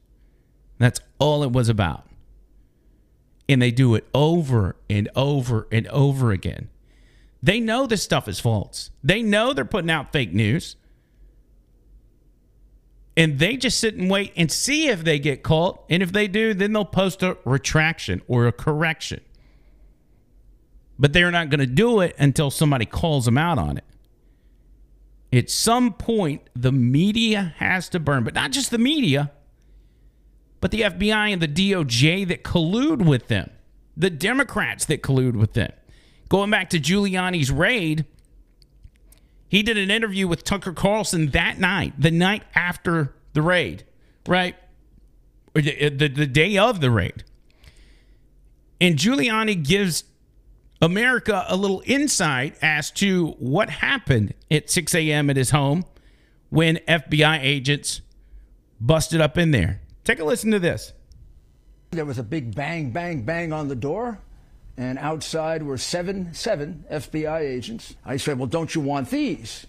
That's 0.79 1.01
all 1.19 1.45
it 1.45 1.53
was 1.53 1.69
about 1.69 2.10
and 3.51 3.61
they 3.61 3.73
do 3.73 3.97
it 3.97 4.07
over 4.15 4.77
and 4.89 5.09
over 5.17 5.67
and 5.73 5.89
over 5.89 6.31
again. 6.31 6.71
They 7.43 7.59
know 7.59 7.85
this 7.85 8.03
stuff 8.03 8.29
is 8.29 8.39
false. 8.39 8.91
They 9.03 9.23
know 9.23 9.53
they're 9.53 9.65
putting 9.65 9.91
out 9.91 10.13
fake 10.13 10.33
news. 10.33 10.77
And 13.17 13.41
they 13.41 13.57
just 13.57 13.81
sit 13.81 13.97
and 13.97 14.09
wait 14.09 14.33
and 14.37 14.53
see 14.53 14.87
if 14.87 15.03
they 15.03 15.19
get 15.19 15.43
caught. 15.43 15.83
And 15.91 16.01
if 16.01 16.13
they 16.13 16.29
do, 16.29 16.55
then 16.55 16.73
they'll 16.73 16.85
post 16.85 17.25
a 17.25 17.39
retraction 17.45 18.23
or 18.29 18.47
a 18.47 18.53
correction. 18.53 19.21
But 20.97 21.13
they're 21.13 21.33
not 21.33 21.51
going 21.51 21.61
to 21.61 21.67
do 21.67 22.01
it 22.01 22.15
until 22.19 22.53
somebody 22.53 22.87
calls 22.87 23.25
them 23.25 23.37
out 23.37 23.59
on 23.59 23.79
it. 23.79 23.85
At 25.33 25.51
some 25.51 25.93
point, 25.93 26.43
the 26.55 26.73
media 26.73 27.55
has 27.57 27.89
to 27.91 27.99
burn, 27.99 28.23
but 28.23 28.35
not 28.35 28.53
just 28.53 28.71
the 28.71 28.79
media, 28.79 29.33
but 30.61 30.71
the 30.71 30.83
FBI 30.83 31.33
and 31.33 31.41
the 31.41 31.49
DOJ 31.49 32.29
that 32.29 32.45
collude 32.45 33.05
with 33.05 33.29
them, 33.29 33.51
the 33.97 34.11
Democrats 34.11 34.85
that 34.87 35.03
collude 35.03 35.37
with 35.37 35.55
them. 35.55 35.73
Going 36.29 36.51
back 36.51 36.71
to 36.71 36.79
Giuliani's 36.79 37.51
raid, 37.51 38.05
he 39.49 39.63
did 39.63 39.77
an 39.77 39.91
interview 39.91 40.29
with 40.29 40.45
Tucker 40.45 40.73
Carlson 40.73 41.31
that 41.31 41.59
night, 41.59 41.95
the 41.99 42.11
night 42.11 42.45
after 42.55 43.15
the 43.33 43.43
raid, 43.43 43.85
right? 44.27 44.55
The, 45.55 45.89
the, 45.89 46.09
the 46.09 46.27
day 46.27 46.57
of 46.57 46.81
the 46.81 46.91
raid. 46.91 47.25
And 48.81 48.97
Giuliani 48.97 49.63
gives 49.63 50.05
America 50.81 51.45
a 51.49 51.57
little 51.57 51.83
insight 51.85 52.57
as 52.63 52.91
to 52.93 53.33
what 53.39 53.69
happened 53.69 54.35
at 54.51 54.71
6 54.71 54.95
a.m. 54.95 55.29
at 55.31 55.37
his 55.37 55.51
home 55.51 55.85
when 56.49 56.77
FBI 56.89 57.41
agents 57.43 58.01
busted 58.81 59.21
up 59.21 59.37
in 59.37 59.51
there. 59.51 59.81
Take 60.05 60.21
a 60.21 60.25
listen 60.25 60.51
to 60.51 60.59
this. 60.59 60.93
There 61.91 62.05
was 62.05 62.19
a 62.19 62.23
big 62.23 62.55
bang, 62.55 62.91
bang, 62.91 63.23
bang 63.23 63.53
on 63.53 63.69
the 63.69 63.75
door, 63.75 64.19
and 64.77 64.99
outside 64.99 65.63
were 65.63 65.79
seven, 65.79 66.33
seven 66.33 66.85
FBI 66.91 67.41
agents. 67.41 67.97
I 68.05 68.17
said, 68.17 68.39
Well, 68.39 68.47
don't 68.47 68.75
you 68.75 68.81
want 68.81 69.11
these? 69.11 69.67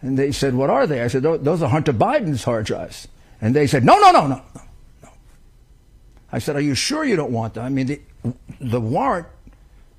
And 0.00 0.18
they 0.18 0.32
said, 0.32 0.54
What 0.54 0.70
are 0.70 0.86
they? 0.86 1.02
I 1.02 1.08
said, 1.08 1.22
Those 1.22 1.62
are 1.62 1.68
Hunter 1.68 1.92
Biden's 1.92 2.44
hard 2.44 2.66
drives. 2.66 3.08
And 3.40 3.56
they 3.56 3.66
said, 3.66 3.84
No, 3.84 3.98
no, 3.98 4.12
no, 4.12 4.26
no, 4.26 4.42
no. 5.02 5.10
I 6.30 6.38
said, 6.38 6.56
Are 6.56 6.60
you 6.60 6.74
sure 6.74 7.04
you 7.04 7.16
don't 7.16 7.32
want 7.32 7.54
them? 7.54 7.64
I 7.64 7.68
mean, 7.70 7.86
the, 7.86 8.00
the 8.60 8.80
warrant 8.80 9.26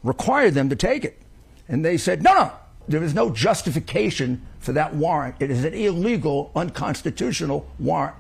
required 0.04 0.54
them 0.54 0.70
to 0.70 0.76
take 0.76 1.04
it. 1.04 1.20
And 1.68 1.84
they 1.84 1.98
said, 1.98 2.24
no, 2.24 2.34
no, 2.34 2.52
there 2.88 3.02
is 3.02 3.14
no 3.14 3.30
justification 3.30 4.46
for 4.60 4.74
that 4.74 4.94
warrant. 4.94 5.36
It 5.40 5.50
is 5.50 5.64
an 5.64 5.74
illegal, 5.74 6.52
unconstitutional 6.56 7.66
warrant. 7.80 8.16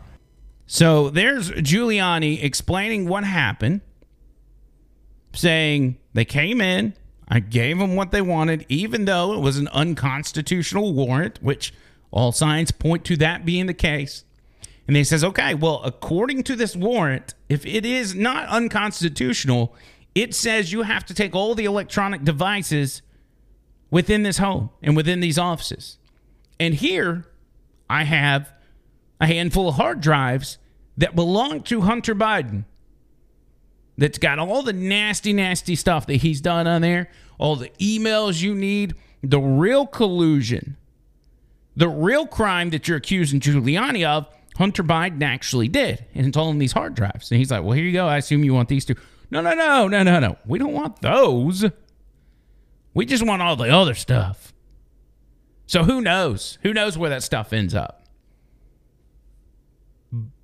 So 0.65 1.09
there's 1.09 1.51
Giuliani 1.51 2.43
explaining 2.43 3.07
what 3.07 3.23
happened, 3.23 3.81
saying 5.33 5.97
they 6.13 6.25
came 6.25 6.61
in, 6.61 6.93
I 7.27 7.39
gave 7.39 7.79
them 7.79 7.95
what 7.95 8.11
they 8.11 8.21
wanted, 8.21 8.65
even 8.69 9.05
though 9.05 9.33
it 9.33 9.39
was 9.39 9.57
an 9.57 9.67
unconstitutional 9.69 10.93
warrant, 10.93 11.41
which 11.41 11.73
all 12.11 12.31
signs 12.31 12.71
point 12.71 13.03
to 13.05 13.17
that 13.17 13.45
being 13.45 13.65
the 13.65 13.73
case. 13.73 14.23
And 14.87 14.97
he 14.97 15.03
says, 15.03 15.23
okay, 15.23 15.53
well, 15.53 15.81
according 15.83 16.43
to 16.43 16.55
this 16.55 16.75
warrant, 16.75 17.33
if 17.49 17.65
it 17.65 17.85
is 17.85 18.13
not 18.13 18.47
unconstitutional, 18.49 19.75
it 20.13 20.35
says 20.35 20.71
you 20.71 20.83
have 20.83 21.05
to 21.05 21.13
take 21.13 21.35
all 21.35 21.55
the 21.55 21.65
electronic 21.65 22.23
devices 22.23 23.01
within 23.89 24.23
this 24.23 24.37
home 24.37 24.69
and 24.81 24.95
within 24.95 25.19
these 25.19 25.37
offices. 25.37 25.97
And 26.59 26.75
here 26.75 27.25
I 27.89 28.03
have 28.03 28.53
a 29.19 29.27
handful 29.27 29.69
of 29.69 29.75
hard 29.75 30.01
drives 30.01 30.57
that 30.97 31.15
belong 31.15 31.63
to 31.63 31.81
Hunter 31.81 32.15
Biden 32.15 32.65
that's 33.97 34.17
got 34.17 34.39
all 34.39 34.63
the 34.63 34.73
nasty, 34.73 35.33
nasty 35.33 35.75
stuff 35.75 36.07
that 36.07 36.17
he's 36.17 36.41
done 36.41 36.67
on 36.67 36.81
there, 36.81 37.09
all 37.37 37.55
the 37.55 37.69
emails 37.79 38.41
you 38.41 38.55
need, 38.55 38.95
the 39.21 39.39
real 39.39 39.85
collusion, 39.85 40.77
the 41.75 41.87
real 41.87 42.27
crime 42.27 42.69
that 42.71 42.87
you're 42.87 42.97
accusing 42.97 43.39
Giuliani 43.39 44.05
of, 44.05 44.27
Hunter 44.57 44.83
Biden 44.83 45.23
actually 45.23 45.67
did. 45.67 46.05
And 46.13 46.27
it's 46.27 46.37
all 46.37 46.49
in 46.49 46.59
these 46.59 46.73
hard 46.73 46.95
drives. 46.95 47.31
And 47.31 47.39
he's 47.39 47.51
like, 47.51 47.63
well, 47.63 47.71
here 47.73 47.85
you 47.85 47.93
go. 47.93 48.07
I 48.07 48.17
assume 48.17 48.43
you 48.43 48.53
want 48.53 48.69
these 48.69 48.85
two. 48.85 48.95
No, 49.31 49.41
no, 49.41 49.53
no, 49.53 49.87
no, 49.87 50.03
no, 50.03 50.19
no. 50.19 50.37
We 50.45 50.59
don't 50.59 50.73
want 50.73 51.01
those. 51.01 51.65
We 52.93 53.05
just 53.05 53.25
want 53.25 53.41
all 53.41 53.55
the 53.55 53.69
other 53.69 53.95
stuff. 53.95 54.53
So 55.65 55.83
who 55.83 56.01
knows? 56.01 56.59
Who 56.61 56.73
knows 56.73 56.97
where 56.97 57.09
that 57.09 57.23
stuff 57.23 57.51
ends 57.51 57.73
up? 57.73 58.02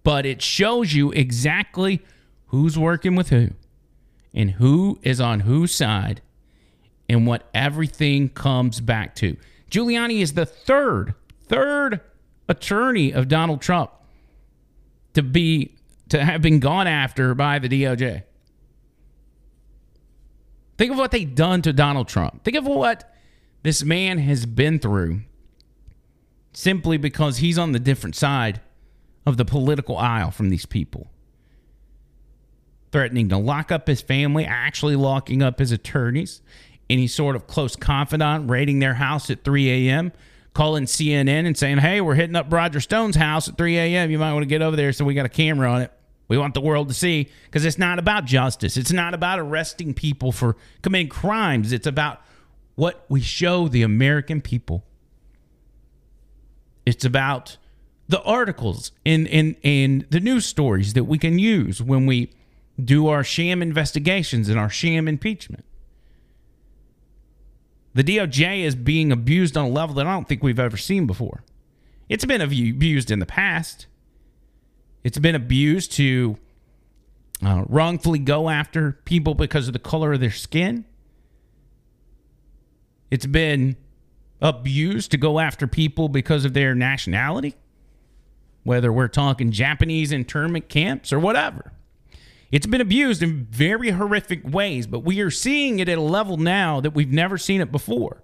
But 0.03 0.25
it 0.25 0.41
shows 0.41 0.93
you 0.93 1.11
exactly 1.11 2.01
who's 2.47 2.77
working 2.77 3.15
with 3.15 3.29
who 3.29 3.49
and 4.33 4.51
who 4.51 4.99
is 5.03 5.19
on 5.19 5.41
whose 5.41 5.73
side 5.73 6.21
and 7.07 7.25
what 7.25 7.49
everything 7.53 8.29
comes 8.29 8.79
back 8.79 9.15
to. 9.15 9.35
Giuliani 9.69 10.21
is 10.21 10.33
the 10.33 10.45
third, 10.45 11.13
third 11.47 12.01
attorney 12.47 13.11
of 13.11 13.27
Donald 13.27 13.61
Trump 13.61 13.91
to 15.13 15.21
be 15.21 15.75
to 16.09 16.23
have 16.23 16.41
been 16.41 16.59
gone 16.59 16.87
after 16.87 17.35
by 17.35 17.59
the 17.59 17.69
DOJ. 17.69 18.23
Think 20.77 20.91
of 20.91 20.97
what 20.97 21.11
they've 21.11 21.35
done 21.35 21.61
to 21.63 21.73
Donald 21.73 22.07
Trump. 22.07 22.43
Think 22.43 22.57
of 22.57 22.65
what 22.65 23.13
this 23.63 23.83
man 23.83 24.17
has 24.19 24.45
been 24.45 24.79
through 24.79 25.21
simply 26.53 26.97
because 26.97 27.37
he's 27.37 27.57
on 27.57 27.73
the 27.73 27.79
different 27.79 28.15
side 28.15 28.61
of 29.29 29.37
the 29.37 29.45
political 29.45 29.97
aisle 29.97 30.31
from 30.31 30.49
these 30.49 30.65
people. 30.65 31.07
Threatening 32.91 33.29
to 33.29 33.37
lock 33.37 33.71
up 33.71 33.87
his 33.87 34.01
family, 34.01 34.45
actually 34.45 34.95
locking 34.95 35.41
up 35.41 35.59
his 35.59 35.71
attorneys, 35.71 36.41
any 36.89 37.07
sort 37.07 37.35
of 37.35 37.47
close 37.47 37.75
confidant 37.75 38.49
raiding 38.49 38.79
their 38.79 38.95
house 38.95 39.29
at 39.29 39.43
3 39.43 39.87
a.m., 39.87 40.11
calling 40.53 40.85
CNN 40.85 41.45
and 41.45 41.57
saying, 41.57 41.77
Hey, 41.77 42.01
we're 42.01 42.15
hitting 42.15 42.35
up 42.35 42.51
Roger 42.51 42.79
Stone's 42.79 43.15
house 43.15 43.47
at 43.47 43.57
3 43.57 43.77
a.m. 43.77 44.11
You 44.11 44.17
might 44.17 44.33
want 44.33 44.43
to 44.43 44.47
get 44.47 44.61
over 44.61 44.75
there 44.75 44.91
so 44.91 45.05
we 45.05 45.13
got 45.13 45.25
a 45.25 45.29
camera 45.29 45.71
on 45.71 45.81
it. 45.81 45.93
We 46.27 46.37
want 46.37 46.53
the 46.53 46.61
world 46.61 46.89
to 46.89 46.93
see 46.93 47.29
because 47.45 47.65
it's 47.65 47.77
not 47.77 47.99
about 47.99 48.25
justice. 48.25 48.77
It's 48.77 48.91
not 48.91 49.13
about 49.13 49.39
arresting 49.39 49.93
people 49.93 50.31
for 50.31 50.55
committing 50.81 51.09
crimes. 51.09 51.71
It's 51.71 51.87
about 51.87 52.21
what 52.75 53.05
we 53.09 53.21
show 53.21 53.67
the 53.67 53.83
American 53.83 54.41
people. 54.41 54.83
It's 56.85 57.03
about 57.03 57.57
the 58.09 58.21
articles 58.23 58.91
and 59.05 59.27
in, 59.27 59.55
in 59.61 60.05
the 60.09 60.19
news 60.19 60.45
stories 60.45 60.93
that 60.93 61.05
we 61.05 61.17
can 61.17 61.39
use 61.39 61.81
when 61.81 62.07
we 62.07 62.33
do 62.83 63.07
our 63.07 63.23
sham 63.23 63.61
investigations 63.61 64.49
and 64.49 64.59
our 64.59 64.69
sham 64.69 65.07
impeachment. 65.07 65.63
The 67.93 68.03
DOJ 68.03 68.63
is 68.63 68.75
being 68.75 69.11
abused 69.11 69.55
on 69.55 69.65
a 69.65 69.69
level 69.69 69.95
that 69.95 70.07
I 70.07 70.13
don't 70.13 70.27
think 70.27 70.41
we've 70.41 70.59
ever 70.59 70.75
seen 70.75 71.05
before. 71.05 71.43
It's 72.07 72.25
been 72.25 72.41
abused 72.41 73.11
in 73.11 73.19
the 73.19 73.25
past. 73.25 73.85
It's 75.03 75.19
been 75.19 75.35
abused 75.35 75.91
to 75.93 76.37
uh, 77.45 77.63
wrongfully 77.67 78.19
go 78.19 78.49
after 78.49 78.93
people 79.05 79.35
because 79.35 79.67
of 79.67 79.73
the 79.73 79.79
color 79.79 80.13
of 80.13 80.19
their 80.19 80.31
skin. 80.31 80.85
It's 83.11 83.27
been 83.27 83.77
abused 84.41 85.11
to 85.11 85.17
go 85.17 85.39
after 85.39 85.67
people 85.67 86.09
because 86.09 86.45
of 86.45 86.53
their 86.53 86.73
nationality, 86.73 87.55
whether 88.63 88.91
we're 88.91 89.07
talking 89.07 89.51
Japanese 89.51 90.11
internment 90.11 90.69
camps 90.69 91.11
or 91.13 91.19
whatever. 91.19 91.73
It's 92.51 92.65
been 92.65 92.81
abused 92.81 93.21
in 93.21 93.45
very 93.45 93.91
horrific 93.91 94.41
ways, 94.43 94.87
but 94.87 94.99
we 94.99 95.21
are 95.21 95.29
seeing 95.29 95.79
it 95.79 95.87
at 95.87 95.97
a 95.97 96.01
level 96.01 96.37
now 96.37 96.81
that 96.81 96.95
we've 96.95 97.11
never 97.11 97.37
seen 97.37 97.61
it 97.61 97.71
before. 97.71 98.23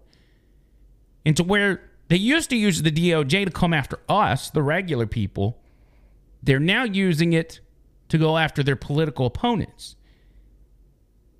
And 1.25 1.37
to 1.37 1.43
where 1.43 1.81
they 2.07 2.17
used 2.17 2.49
to 2.49 2.55
use 2.55 2.81
the 2.81 2.91
DOJ 2.91 3.45
to 3.45 3.51
come 3.51 3.73
after 3.73 3.99
us, 4.09 4.49
the 4.49 4.63
regular 4.63 5.05
people, 5.05 5.59
they're 6.41 6.59
now 6.59 6.83
using 6.83 7.33
it 7.33 7.59
to 8.09 8.17
go 8.17 8.37
after 8.37 8.63
their 8.63 8.75
political 8.75 9.25
opponents. 9.25 9.95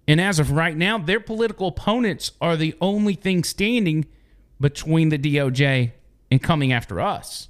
And 0.07 0.21
as 0.21 0.39
of 0.39 0.51
right 0.51 0.77
now, 0.77 0.97
their 0.97 1.19
political 1.19 1.67
opponents 1.67 2.31
are 2.39 2.55
the 2.55 2.75
only 2.81 3.15
thing 3.15 3.43
standing 3.43 4.05
between 4.59 5.09
the 5.09 5.17
DOJ 5.17 5.91
and 6.29 6.41
coming 6.41 6.71
after 6.71 7.01
us. 7.01 7.49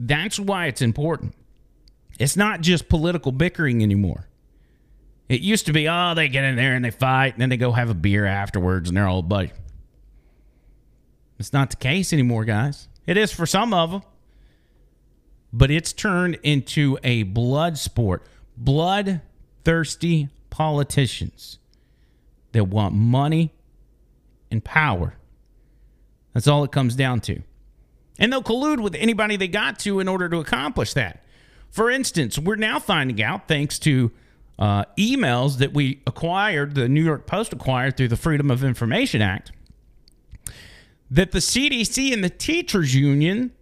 That's 0.00 0.40
why 0.40 0.66
it's 0.66 0.82
important. 0.82 1.34
It's 2.18 2.36
not 2.36 2.60
just 2.60 2.88
political 2.88 3.30
bickering 3.30 3.82
anymore. 3.82 4.26
It 5.28 5.42
used 5.42 5.66
to 5.66 5.72
be, 5.72 5.88
oh, 5.88 6.14
they 6.14 6.28
get 6.28 6.42
in 6.42 6.56
there 6.56 6.74
and 6.74 6.84
they 6.84 6.90
fight, 6.90 7.34
and 7.34 7.40
then 7.40 7.50
they 7.50 7.56
go 7.56 7.70
have 7.70 7.88
a 7.88 7.94
beer 7.94 8.26
afterwards 8.26 8.88
and 8.90 8.96
they're 8.96 9.06
all 9.06 9.22
buddy. 9.22 9.52
It's 11.38 11.52
not 11.52 11.70
the 11.70 11.76
case 11.76 12.12
anymore, 12.12 12.44
guys. 12.44 12.88
It 13.06 13.16
is 13.16 13.32
for 13.32 13.46
some 13.46 13.72
of 13.72 13.92
them 13.92 14.02
but 15.52 15.70
it's 15.70 15.92
turned 15.92 16.38
into 16.42 16.98
a 17.02 17.24
blood 17.24 17.78
sport. 17.78 18.22
Bloodthirsty 18.56 20.28
politicians 20.50 21.58
that 22.52 22.64
want 22.64 22.94
money 22.94 23.52
and 24.50 24.62
power. 24.62 25.14
That's 26.32 26.46
all 26.46 26.64
it 26.64 26.72
comes 26.72 26.94
down 26.94 27.20
to. 27.22 27.42
And 28.20 28.32
they'll 28.32 28.42
collude 28.42 28.80
with 28.80 28.94
anybody 28.94 29.36
they 29.36 29.48
got 29.48 29.78
to 29.80 29.98
in 29.98 30.06
order 30.06 30.28
to 30.28 30.36
accomplish 30.36 30.92
that. 30.92 31.24
For 31.70 31.90
instance, 31.90 32.38
we're 32.38 32.56
now 32.56 32.78
finding 32.78 33.22
out, 33.22 33.48
thanks 33.48 33.78
to 33.80 34.12
uh, 34.58 34.84
emails 34.98 35.58
that 35.58 35.72
we 35.72 36.02
acquired, 36.06 36.74
the 36.74 36.88
New 36.88 37.02
York 37.02 37.26
Post 37.26 37.54
acquired 37.54 37.96
through 37.96 38.08
the 38.08 38.16
Freedom 38.16 38.50
of 38.50 38.62
Information 38.62 39.22
Act, 39.22 39.52
that 41.10 41.32
the 41.32 41.38
CDC 41.38 42.12
and 42.12 42.22
the 42.22 42.30
teachers 42.30 42.94
union 42.94 43.52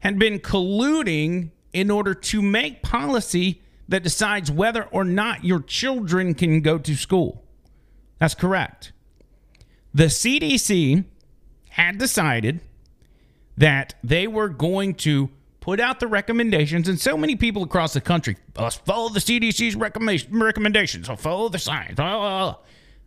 had 0.00 0.18
been 0.18 0.40
colluding 0.40 1.50
in 1.72 1.90
order 1.90 2.14
to 2.14 2.42
make 2.42 2.82
policy 2.82 3.62
that 3.88 4.02
decides 4.02 4.50
whether 4.50 4.84
or 4.84 5.04
not 5.04 5.44
your 5.44 5.60
children 5.60 6.34
can 6.34 6.60
go 6.60 6.78
to 6.78 6.96
school. 6.96 7.44
That's 8.18 8.34
correct. 8.34 8.92
The 9.94 10.04
CDC 10.04 11.04
had 11.70 11.98
decided 11.98 12.60
that 13.56 13.94
they 14.02 14.26
were 14.26 14.48
going 14.48 14.94
to 14.94 15.30
put 15.60 15.78
out 15.78 16.00
the 16.00 16.06
recommendations, 16.08 16.88
and 16.88 17.00
so 17.00 17.16
many 17.16 17.36
people 17.36 17.62
across 17.62 17.92
the 17.92 18.00
country 18.00 18.36
let's 18.58 18.76
follow 18.76 19.08
the 19.08 19.20
CDC's 19.20 19.76
recommendations. 19.76 21.08
I'll 21.08 21.16
follow 21.16 21.48
the 21.48 21.58
science. 21.58 22.00
Oh, 22.00 22.58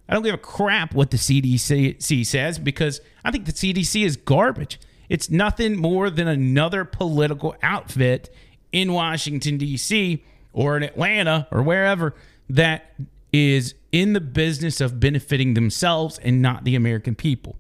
I 0.08 0.14
don't 0.14 0.24
give 0.24 0.36
a 0.36 0.38
crap 0.38 0.94
what 0.94 1.12
the 1.12 1.18
CDC 1.18 2.26
says 2.26 2.60
because 2.60 3.02
I 3.24 3.32
think 3.32 3.46
the 3.46 3.52
CDC 3.52 4.06
is 4.06 4.16
garbage. 4.16 4.80
It's 5.10 5.30
nothing 5.30 5.78
more 5.78 6.10
than 6.10 6.28
another 6.28 6.86
political 6.86 7.56
outfit 7.62 8.34
in 8.72 8.94
Washington, 8.94 9.58
D.C., 9.58 10.24
or 10.54 10.78
in 10.78 10.84
Atlanta, 10.84 11.48
or 11.52 11.62
wherever 11.62 12.16
that 12.50 12.94
is 13.34 13.76
in 13.92 14.14
the 14.14 14.22
business 14.22 14.80
of 14.80 15.00
benefiting 15.00 15.54
themselves 15.56 16.20
and 16.20 16.42
not 16.42 16.64
the 16.64 16.76
American 16.76 17.16
people. 17.16 17.58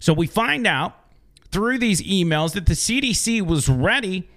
So 0.00 0.12
we 0.12 0.26
find 0.26 0.66
out 0.66 0.98
through 1.54 1.78
these 1.78 2.02
emails 2.02 2.54
that 2.54 2.66
the 2.66 2.74
CDC 2.74 3.40
was 3.40 3.68
ready 3.68 4.28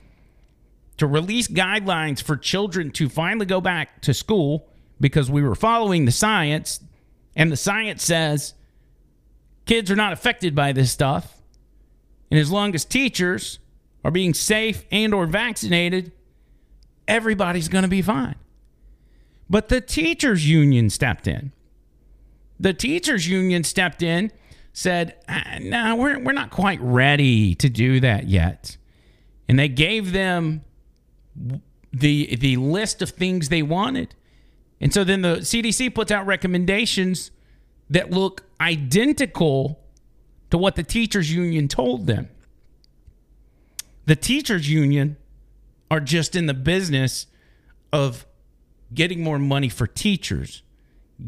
to 0.97 1.07
release 1.07 1.47
guidelines 1.47 2.21
for 2.21 2.37
children 2.37 2.91
to 2.91 3.09
finally 3.09 3.47
go 3.47 3.59
back 3.59 4.01
to 4.01 4.13
school 4.13 4.67
because 5.01 5.29
we 5.29 5.41
were 5.41 5.55
following 5.55 6.05
the 6.05 6.11
science, 6.11 6.79
and 7.35 7.51
the 7.51 7.57
science 7.57 8.03
says 8.03 8.53
kids 9.65 9.89
are 9.89 9.95
not 9.95 10.13
affected 10.13 10.53
by 10.53 10.71
this 10.71 10.91
stuff. 10.91 11.41
And 12.29 12.39
as 12.39 12.51
long 12.51 12.75
as 12.75 12.85
teachers 12.85 13.57
are 14.03 14.11
being 14.11 14.35
safe 14.35 14.85
and 14.91 15.11
or 15.11 15.25
vaccinated, 15.25 16.11
everybody's 17.07 17.67
going 17.67 17.83
to 17.83 17.87
be 17.87 18.03
fine. 18.03 18.35
But 19.49 19.69
the 19.69 19.81
teachers 19.81 20.47
union 20.47 20.91
stepped 20.91 21.27
in. 21.27 21.51
The 22.59 22.75
teachers 22.75 23.27
union 23.27 23.63
stepped 23.63 24.03
in 24.03 24.31
said, 24.77 25.15
ah, 25.27 25.57
no, 25.59 25.95
we're, 25.95 26.19
we're 26.19 26.33
not 26.33 26.51
quite 26.51 26.79
ready 26.79 27.55
to 27.55 27.67
do 27.67 27.99
that 27.99 28.27
yet. 28.27 28.77
And 29.49 29.57
they 29.57 29.69
gave 29.69 30.11
them 30.11 30.63
the, 31.91 32.35
the 32.35 32.57
list 32.57 33.01
of 33.01 33.09
things 33.09 33.49
they 33.49 33.63
wanted. 33.63 34.13
And 34.79 34.93
so 34.93 35.03
then 35.03 35.23
the 35.23 35.37
CDC 35.37 35.95
puts 35.95 36.11
out 36.11 36.27
recommendations 36.27 37.31
that 37.89 38.11
look 38.11 38.43
identical 38.61 39.79
to 40.51 40.59
what 40.59 40.75
the 40.75 40.83
teachers 40.83 41.33
union 41.33 41.67
told 41.67 42.05
them. 42.05 42.29
The 44.05 44.15
teachers 44.15 44.69
union 44.69 45.17
are 45.89 45.99
just 45.99 46.35
in 46.35 46.45
the 46.45 46.53
business 46.53 47.25
of 47.91 48.27
getting 48.93 49.23
more 49.23 49.39
money 49.39 49.69
for 49.69 49.87
teachers, 49.87 50.61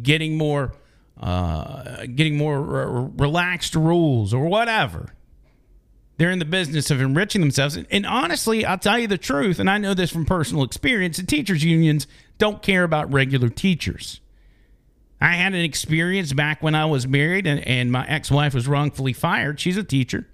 getting 0.03 0.37
more 0.37 0.75
uh, 1.19 2.05
getting 2.05 2.37
more 2.37 2.61
re- 2.61 3.11
relaxed 3.17 3.75
rules 3.75 4.33
or 4.33 4.45
whatever. 4.47 5.13
They're 6.17 6.31
in 6.31 6.39
the 6.39 6.45
business 6.45 6.91
of 6.91 6.99
enriching 6.99 7.41
themselves. 7.41 7.77
And, 7.77 7.87
and 7.89 8.05
honestly, 8.05 8.65
I'll 8.65 8.77
tell 8.77 8.99
you 8.99 9.07
the 9.07 9.17
truth, 9.17 9.59
and 9.59 9.69
I 9.69 9.77
know 9.77 9.93
this 9.93 10.11
from 10.11 10.25
personal 10.25 10.63
experience 10.63 11.17
the 11.17 11.23
teachers' 11.23 11.63
unions 11.63 12.07
don't 12.37 12.61
care 12.61 12.83
about 12.83 13.11
regular 13.11 13.49
teachers. 13.49 14.19
I 15.21 15.33
had 15.33 15.53
an 15.53 15.61
experience 15.61 16.31
back 16.33 16.63
when 16.63 16.75
I 16.75 16.85
was 16.85 17.07
married 17.07 17.45
and, 17.45 17.65
and 17.67 17.91
my 17.91 18.07
ex 18.07 18.31
wife 18.31 18.53
was 18.53 18.67
wrongfully 18.67 19.13
fired. 19.13 19.59
She's 19.59 19.77
a 19.77 19.83
teacher. 19.83 20.25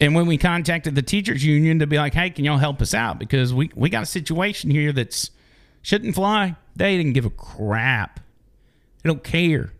And 0.00 0.14
when 0.14 0.26
we 0.26 0.38
contacted 0.38 0.94
the 0.94 1.02
teachers 1.02 1.44
union 1.44 1.80
to 1.80 1.86
be 1.86 1.98
like, 1.98 2.14
hey, 2.14 2.30
can 2.30 2.44
y'all 2.44 2.56
help 2.56 2.80
us 2.80 2.94
out? 2.94 3.18
Because 3.18 3.52
we, 3.52 3.70
we 3.74 3.90
got 3.90 4.04
a 4.04 4.06
situation 4.06 4.70
here 4.70 4.92
that's 4.92 5.30
shouldn't 5.82 6.14
fly. 6.14 6.56
They 6.76 6.96
didn't 6.96 7.12
give 7.12 7.24
a 7.24 7.30
crap. 7.30 8.20
They 9.08 9.14
don't 9.14 9.24
care. 9.24 9.72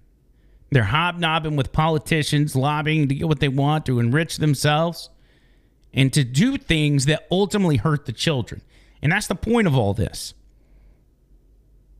They're 0.70 0.84
hobnobbing 0.84 1.54
with 1.54 1.70
politicians, 1.70 2.56
lobbying 2.56 3.08
to 3.08 3.14
get 3.14 3.28
what 3.28 3.40
they 3.40 3.48
want 3.48 3.84
to 3.84 4.00
enrich 4.00 4.38
themselves 4.38 5.10
and 5.92 6.10
to 6.14 6.24
do 6.24 6.56
things 6.56 7.04
that 7.04 7.26
ultimately 7.30 7.76
hurt 7.76 8.06
the 8.06 8.12
children. 8.12 8.62
And 9.02 9.12
that's 9.12 9.26
the 9.26 9.34
point 9.34 9.66
of 9.66 9.76
all 9.76 9.92
this. 9.92 10.32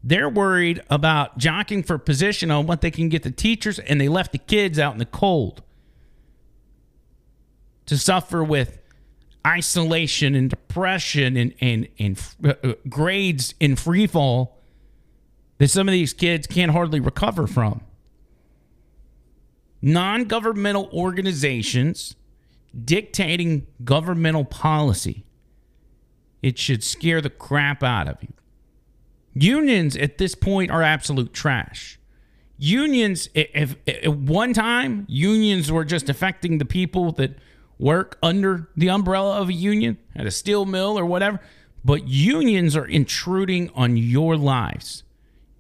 They're 0.03 0.31
worried 0.31 0.83
about 0.89 1.37
jockeying 1.37 1.83
for 1.83 1.99
position 1.99 2.51
on 2.51 2.67
what 2.67 2.81
they 2.81 2.91
can 2.91 3.11
get 3.11 3.25
the 3.25 3.31
teachers, 3.31 3.79
and 3.79 4.01
they 4.01 4.09
left 4.09 4.33
the 4.33 4.39
kids 4.39 4.79
out 4.79 4.95
in 4.95 4.99
the 4.99 5.05
cold 5.05 5.63
to 7.85 7.99
suffer 7.99 8.43
with 8.43 8.79
isolation 9.47 10.35
and 10.35 10.49
depression 10.49 11.37
and, 11.37 11.55
and, 11.61 11.89
and 11.99 12.23
uh, 12.43 12.55
grades 12.89 13.53
in 13.61 13.77
free 13.77 14.07
fall 14.07 14.58
that 15.59 15.69
some 15.69 15.89
of 15.89 15.93
these 15.93 16.13
kids 16.13 16.47
can't 16.47 16.73
hardly 16.73 17.01
recover 17.01 17.47
from. 17.47 17.83
Non 19.83 20.25
governmental 20.25 20.89
organizations 20.93 22.17
dictating 22.85 23.67
governmental 23.85 24.45
policy. 24.45 25.25
It 26.43 26.59
should 26.59 26.85
scare 26.85 27.21
the 27.21 27.31
crap 27.31 27.83
out 27.83 28.09
of 28.09 28.23
you. 28.23 28.33
Unions 29.35 29.97
at 29.97 30.19
this 30.19 30.35
point 30.35 30.71
are 30.71 30.83
absolute 30.83 31.33
trash. 31.33 31.99
Unions, 32.57 33.29
if, 33.35 33.49
if, 33.55 33.77
if 33.87 34.15
one 34.15 34.53
time 34.53 35.07
unions 35.09 35.71
were 35.71 35.85
just 35.85 36.09
affecting 36.09 36.59
the 36.59 36.65
people 36.65 37.13
that 37.13 37.37
work 37.79 38.19
under 38.21 38.69
the 38.77 38.91
umbrella 38.91 39.41
of 39.41 39.49
a 39.49 39.53
union 39.53 39.97
at 40.17 40.27
a 40.27 40.31
steel 40.31 40.65
mill 40.65 40.99
or 40.99 41.07
whatever, 41.07 41.41
but 41.85 42.09
unions 42.09 42.77
are 42.77 42.87
intruding 42.87 43.71
on 43.75 43.97
your 43.97 44.37
lives 44.37 45.05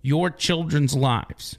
your 0.09 0.31
children's 0.31 0.97
lives. 0.97 1.59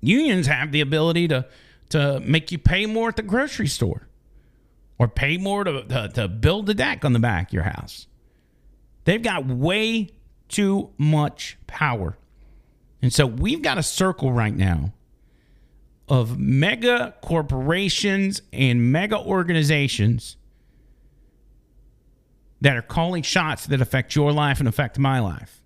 Unions 0.00 0.46
have 0.46 0.70
the 0.70 0.80
ability 0.80 1.26
to, 1.28 1.44
to 1.90 2.20
make 2.20 2.52
you 2.52 2.58
pay 2.58 2.86
more 2.86 3.08
at 3.08 3.16
the 3.16 3.22
grocery 3.22 3.66
store 3.66 4.06
or 4.96 5.08
pay 5.08 5.36
more 5.38 5.64
to, 5.64 5.82
to, 5.82 6.08
to 6.14 6.28
build 6.28 6.70
a 6.70 6.74
deck 6.74 7.04
on 7.04 7.12
the 7.12 7.18
back 7.18 7.48
of 7.48 7.52
your 7.52 7.64
house. 7.64 8.06
They've 9.04 9.22
got 9.22 9.46
way 9.46 10.10
too 10.48 10.90
much 10.96 11.58
power. 11.66 12.16
And 13.02 13.12
so 13.12 13.26
we've 13.26 13.62
got 13.62 13.76
a 13.76 13.82
circle 13.82 14.32
right 14.32 14.54
now 14.54 14.92
of 16.08 16.38
mega 16.38 17.14
corporations 17.22 18.42
and 18.52 18.92
mega 18.92 19.18
organizations 19.18 20.36
that 22.60 22.76
are 22.76 22.82
calling 22.82 23.24
shots 23.24 23.66
that 23.66 23.80
affect 23.80 24.14
your 24.14 24.30
life 24.30 24.60
and 24.60 24.68
affect 24.68 24.96
my 24.98 25.18
life. 25.18 25.61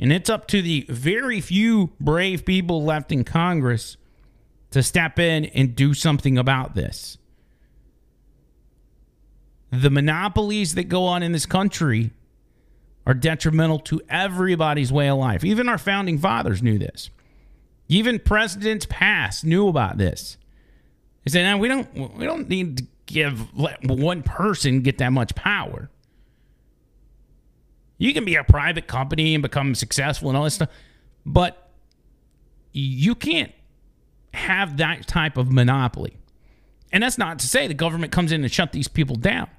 And 0.00 0.12
it's 0.12 0.30
up 0.30 0.48
to 0.48 0.62
the 0.62 0.86
very 0.88 1.42
few 1.42 1.92
brave 2.00 2.46
people 2.46 2.82
left 2.82 3.12
in 3.12 3.22
Congress 3.22 3.98
to 4.70 4.82
step 4.82 5.18
in 5.18 5.44
and 5.44 5.76
do 5.76 5.92
something 5.92 6.38
about 6.38 6.74
this. 6.74 7.18
The 9.70 9.90
monopolies 9.90 10.74
that 10.74 10.84
go 10.84 11.04
on 11.04 11.22
in 11.22 11.32
this 11.32 11.44
country 11.44 12.12
are 13.06 13.14
detrimental 13.14 13.78
to 13.80 14.00
everybody's 14.08 14.90
way 14.90 15.08
of 15.08 15.18
life. 15.18 15.44
Even 15.44 15.68
our 15.68 15.78
founding 15.78 16.18
fathers 16.18 16.62
knew 16.62 16.78
this. 16.78 17.10
Even 17.88 18.18
presidents 18.18 18.86
past 18.88 19.44
knew 19.44 19.68
about 19.68 19.98
this. 19.98 20.38
They 21.24 21.30
said, 21.30 21.44
"No, 21.44 21.58
we 21.58 21.68
don't. 21.68 22.16
We 22.16 22.24
don't 22.24 22.48
need 22.48 22.78
to 22.78 22.86
give 23.06 23.52
one 23.54 24.22
person 24.22 24.80
get 24.80 24.98
that 24.98 25.12
much 25.12 25.34
power." 25.34 25.90
You 28.00 28.14
can 28.14 28.24
be 28.24 28.34
a 28.34 28.42
private 28.42 28.86
company 28.86 29.34
and 29.34 29.42
become 29.42 29.74
successful 29.74 30.30
and 30.30 30.38
all 30.38 30.44
this 30.44 30.54
stuff, 30.54 30.70
but 31.26 31.68
you 32.72 33.14
can't 33.14 33.52
have 34.32 34.78
that 34.78 35.06
type 35.06 35.36
of 35.36 35.52
monopoly. 35.52 36.16
And 36.90 37.02
that's 37.02 37.18
not 37.18 37.38
to 37.40 37.46
say 37.46 37.66
the 37.66 37.74
government 37.74 38.10
comes 38.10 38.32
in 38.32 38.42
and 38.42 38.50
shut 38.50 38.72
these 38.72 38.88
people 38.88 39.16
down, 39.16 39.50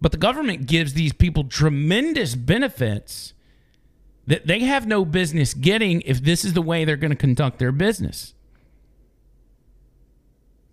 but 0.00 0.10
the 0.10 0.18
government 0.18 0.66
gives 0.66 0.94
these 0.94 1.12
people 1.12 1.44
tremendous 1.44 2.34
benefits 2.34 3.34
that 4.26 4.48
they 4.48 4.60
have 4.60 4.88
no 4.88 5.04
business 5.04 5.54
getting 5.54 6.00
if 6.00 6.20
this 6.20 6.44
is 6.44 6.54
the 6.54 6.62
way 6.62 6.84
they're 6.84 6.96
going 6.96 7.10
to 7.12 7.16
conduct 7.16 7.60
their 7.60 7.70
business. 7.70 8.34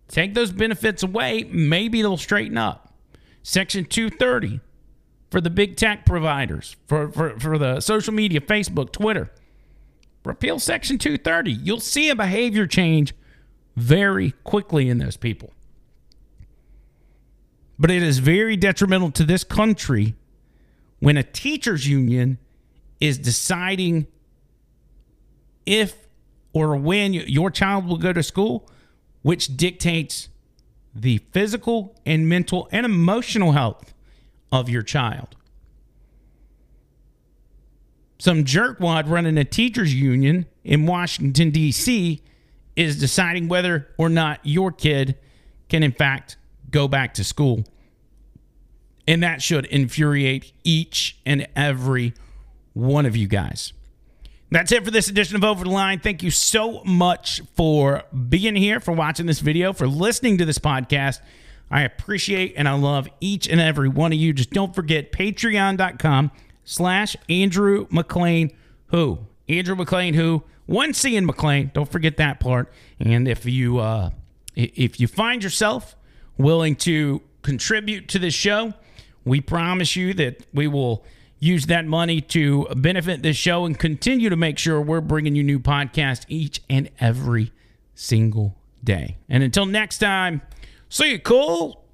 Take 0.08 0.34
those 0.34 0.52
benefits 0.52 1.04
away, 1.04 1.44
maybe 1.44 2.02
they'll 2.02 2.18
straighten 2.18 2.58
up. 2.58 2.96
Section 3.44 3.86
230 3.86 4.62
for 5.30 5.42
the 5.42 5.50
big 5.50 5.76
tech 5.76 6.06
providers, 6.06 6.76
for, 6.88 7.12
for, 7.12 7.40
for 7.40 7.58
the 7.58 7.80
social 7.80 8.14
media, 8.14 8.40
Facebook, 8.40 8.92
Twitter. 8.92 9.32
Repeal 10.24 10.60
Section 10.60 10.98
230. 10.98 11.52
You'll 11.52 11.80
see 11.80 12.10
a 12.10 12.16
behavior 12.16 12.68
change 12.68 13.14
very 13.76 14.32
quickly 14.44 14.90
in 14.90 14.98
those 14.98 15.16
people. 15.16 15.54
But 17.80 17.92
it 17.92 18.04
is 18.04 18.20
very 18.20 18.58
detrimental 18.58 19.12
to 19.12 19.24
this 19.24 19.44
country 19.44 20.16
when 21.00 21.16
a 21.16 21.24
teachers 21.24 21.88
union 21.88 22.40
is 23.00 23.18
deciding 23.20 24.08
if 25.66 25.96
or 26.54 26.76
when 26.76 27.14
your 27.14 27.52
child 27.52 27.86
will 27.86 27.98
go 27.98 28.12
to 28.12 28.24
school, 28.24 28.70
which 29.22 29.56
dictates 29.56 30.30
the 30.96 31.20
physical 31.32 31.96
and 32.06 32.28
mental 32.28 32.68
and 32.72 32.86
emotional 32.86 33.52
health 33.52 33.94
of 34.52 34.70
your 34.70 34.84
child. 34.84 35.36
Some 38.20 38.44
jerkwad 38.44 39.10
running 39.10 39.38
a 39.38 39.44
teachers 39.44 39.94
union 39.94 40.48
in 40.64 40.86
Washington, 40.86 41.52
D.C. 41.52 42.22
is 42.76 43.00
deciding 43.00 43.48
whether 43.48 43.90
or 43.98 44.10
not 44.10 44.40
your 44.44 44.72
kid 44.72 45.18
can, 45.70 45.84
in 45.84 45.92
fact, 45.92 46.38
go 46.72 46.88
back 46.88 47.14
to 47.16 47.24
school. 47.24 47.64
And 49.08 49.24
that 49.24 49.42
should 49.42 49.66
infuriate 49.68 50.52
each 50.64 51.18
and 51.26 51.48
every 51.56 52.14
one 52.74 53.06
of 53.06 53.16
you 53.16 53.28
guys. 53.28 53.74
That's 54.50 54.72
it 54.72 54.86
for 54.86 54.92
this 54.92 55.10
edition 55.10 55.36
of 55.36 55.44
Over 55.44 55.66
the 55.66 55.70
Line. 55.70 56.00
Thank 56.00 56.24
you 56.24 56.32
so 56.32 56.82
much 56.86 57.42
for 57.56 58.04
being 58.30 58.56
here, 58.56 58.80
for 58.80 58.94
watching 58.94 59.26
this 59.26 59.40
video, 59.40 59.74
for 59.74 59.88
listening 59.88 60.38
to 60.38 60.46
this 60.46 60.58
podcast. 60.58 61.20
I 61.70 61.82
appreciate 61.82 62.54
and 62.56 62.68
I 62.68 62.74
love 62.74 63.10
each 63.20 63.48
and 63.48 63.60
every 63.60 63.90
one 63.90 64.14
of 64.14 64.20
you. 64.20 64.34
Just 64.34 64.52
don't 64.52 64.74
forget 64.74 65.12
patreon.com 65.12 66.32
slash 66.64 67.16
Andrew 67.30 67.88
McLain 67.88 68.54
who. 68.88 69.20
Andrew 69.50 69.76
McLain 69.76 70.16
who. 70.16 70.44
One 70.66 70.94
C 70.94 71.16
in 71.16 71.28
McLain. 71.28 71.72
Don't 71.74 71.90
forget 71.90 72.18
that 72.18 72.40
part. 72.40 72.72
And 73.00 73.28
if 73.28 73.46
you 73.46 73.80
uh 73.80 74.12
if 74.56 75.00
you 75.00 75.08
find 75.08 75.44
yourself 75.44 75.96
willing 76.38 76.76
to 76.76 77.22
contribute 77.42 78.08
to 78.10 78.20
this 78.20 78.34
show, 78.34 78.74
we 79.24 79.42
promise 79.42 79.96
you 79.96 80.14
that 80.16 80.46
we 80.54 80.68
will 80.68 81.06
use 81.40 81.68
that 81.68 81.86
money 81.86 82.20
to 82.20 82.66
benefit 82.76 83.22
this 83.22 83.38
show 83.38 83.66
and 83.66 83.78
continue 83.78 84.30
to 84.30 84.36
make 84.36 84.58
sure 84.58 84.82
we're 84.82 85.02
bringing 85.02 85.36
you 85.36 85.44
new 85.44 85.60
podcasts 85.60 86.26
each 86.28 86.62
and 86.70 86.90
every 87.00 87.52
single 87.94 88.56
day. 88.84 89.18
And 89.30 89.44
until 89.44 89.66
next 89.66 90.00
time, 90.00 90.42
see 90.90 91.12
you 91.12 91.20
cool. 91.20 91.87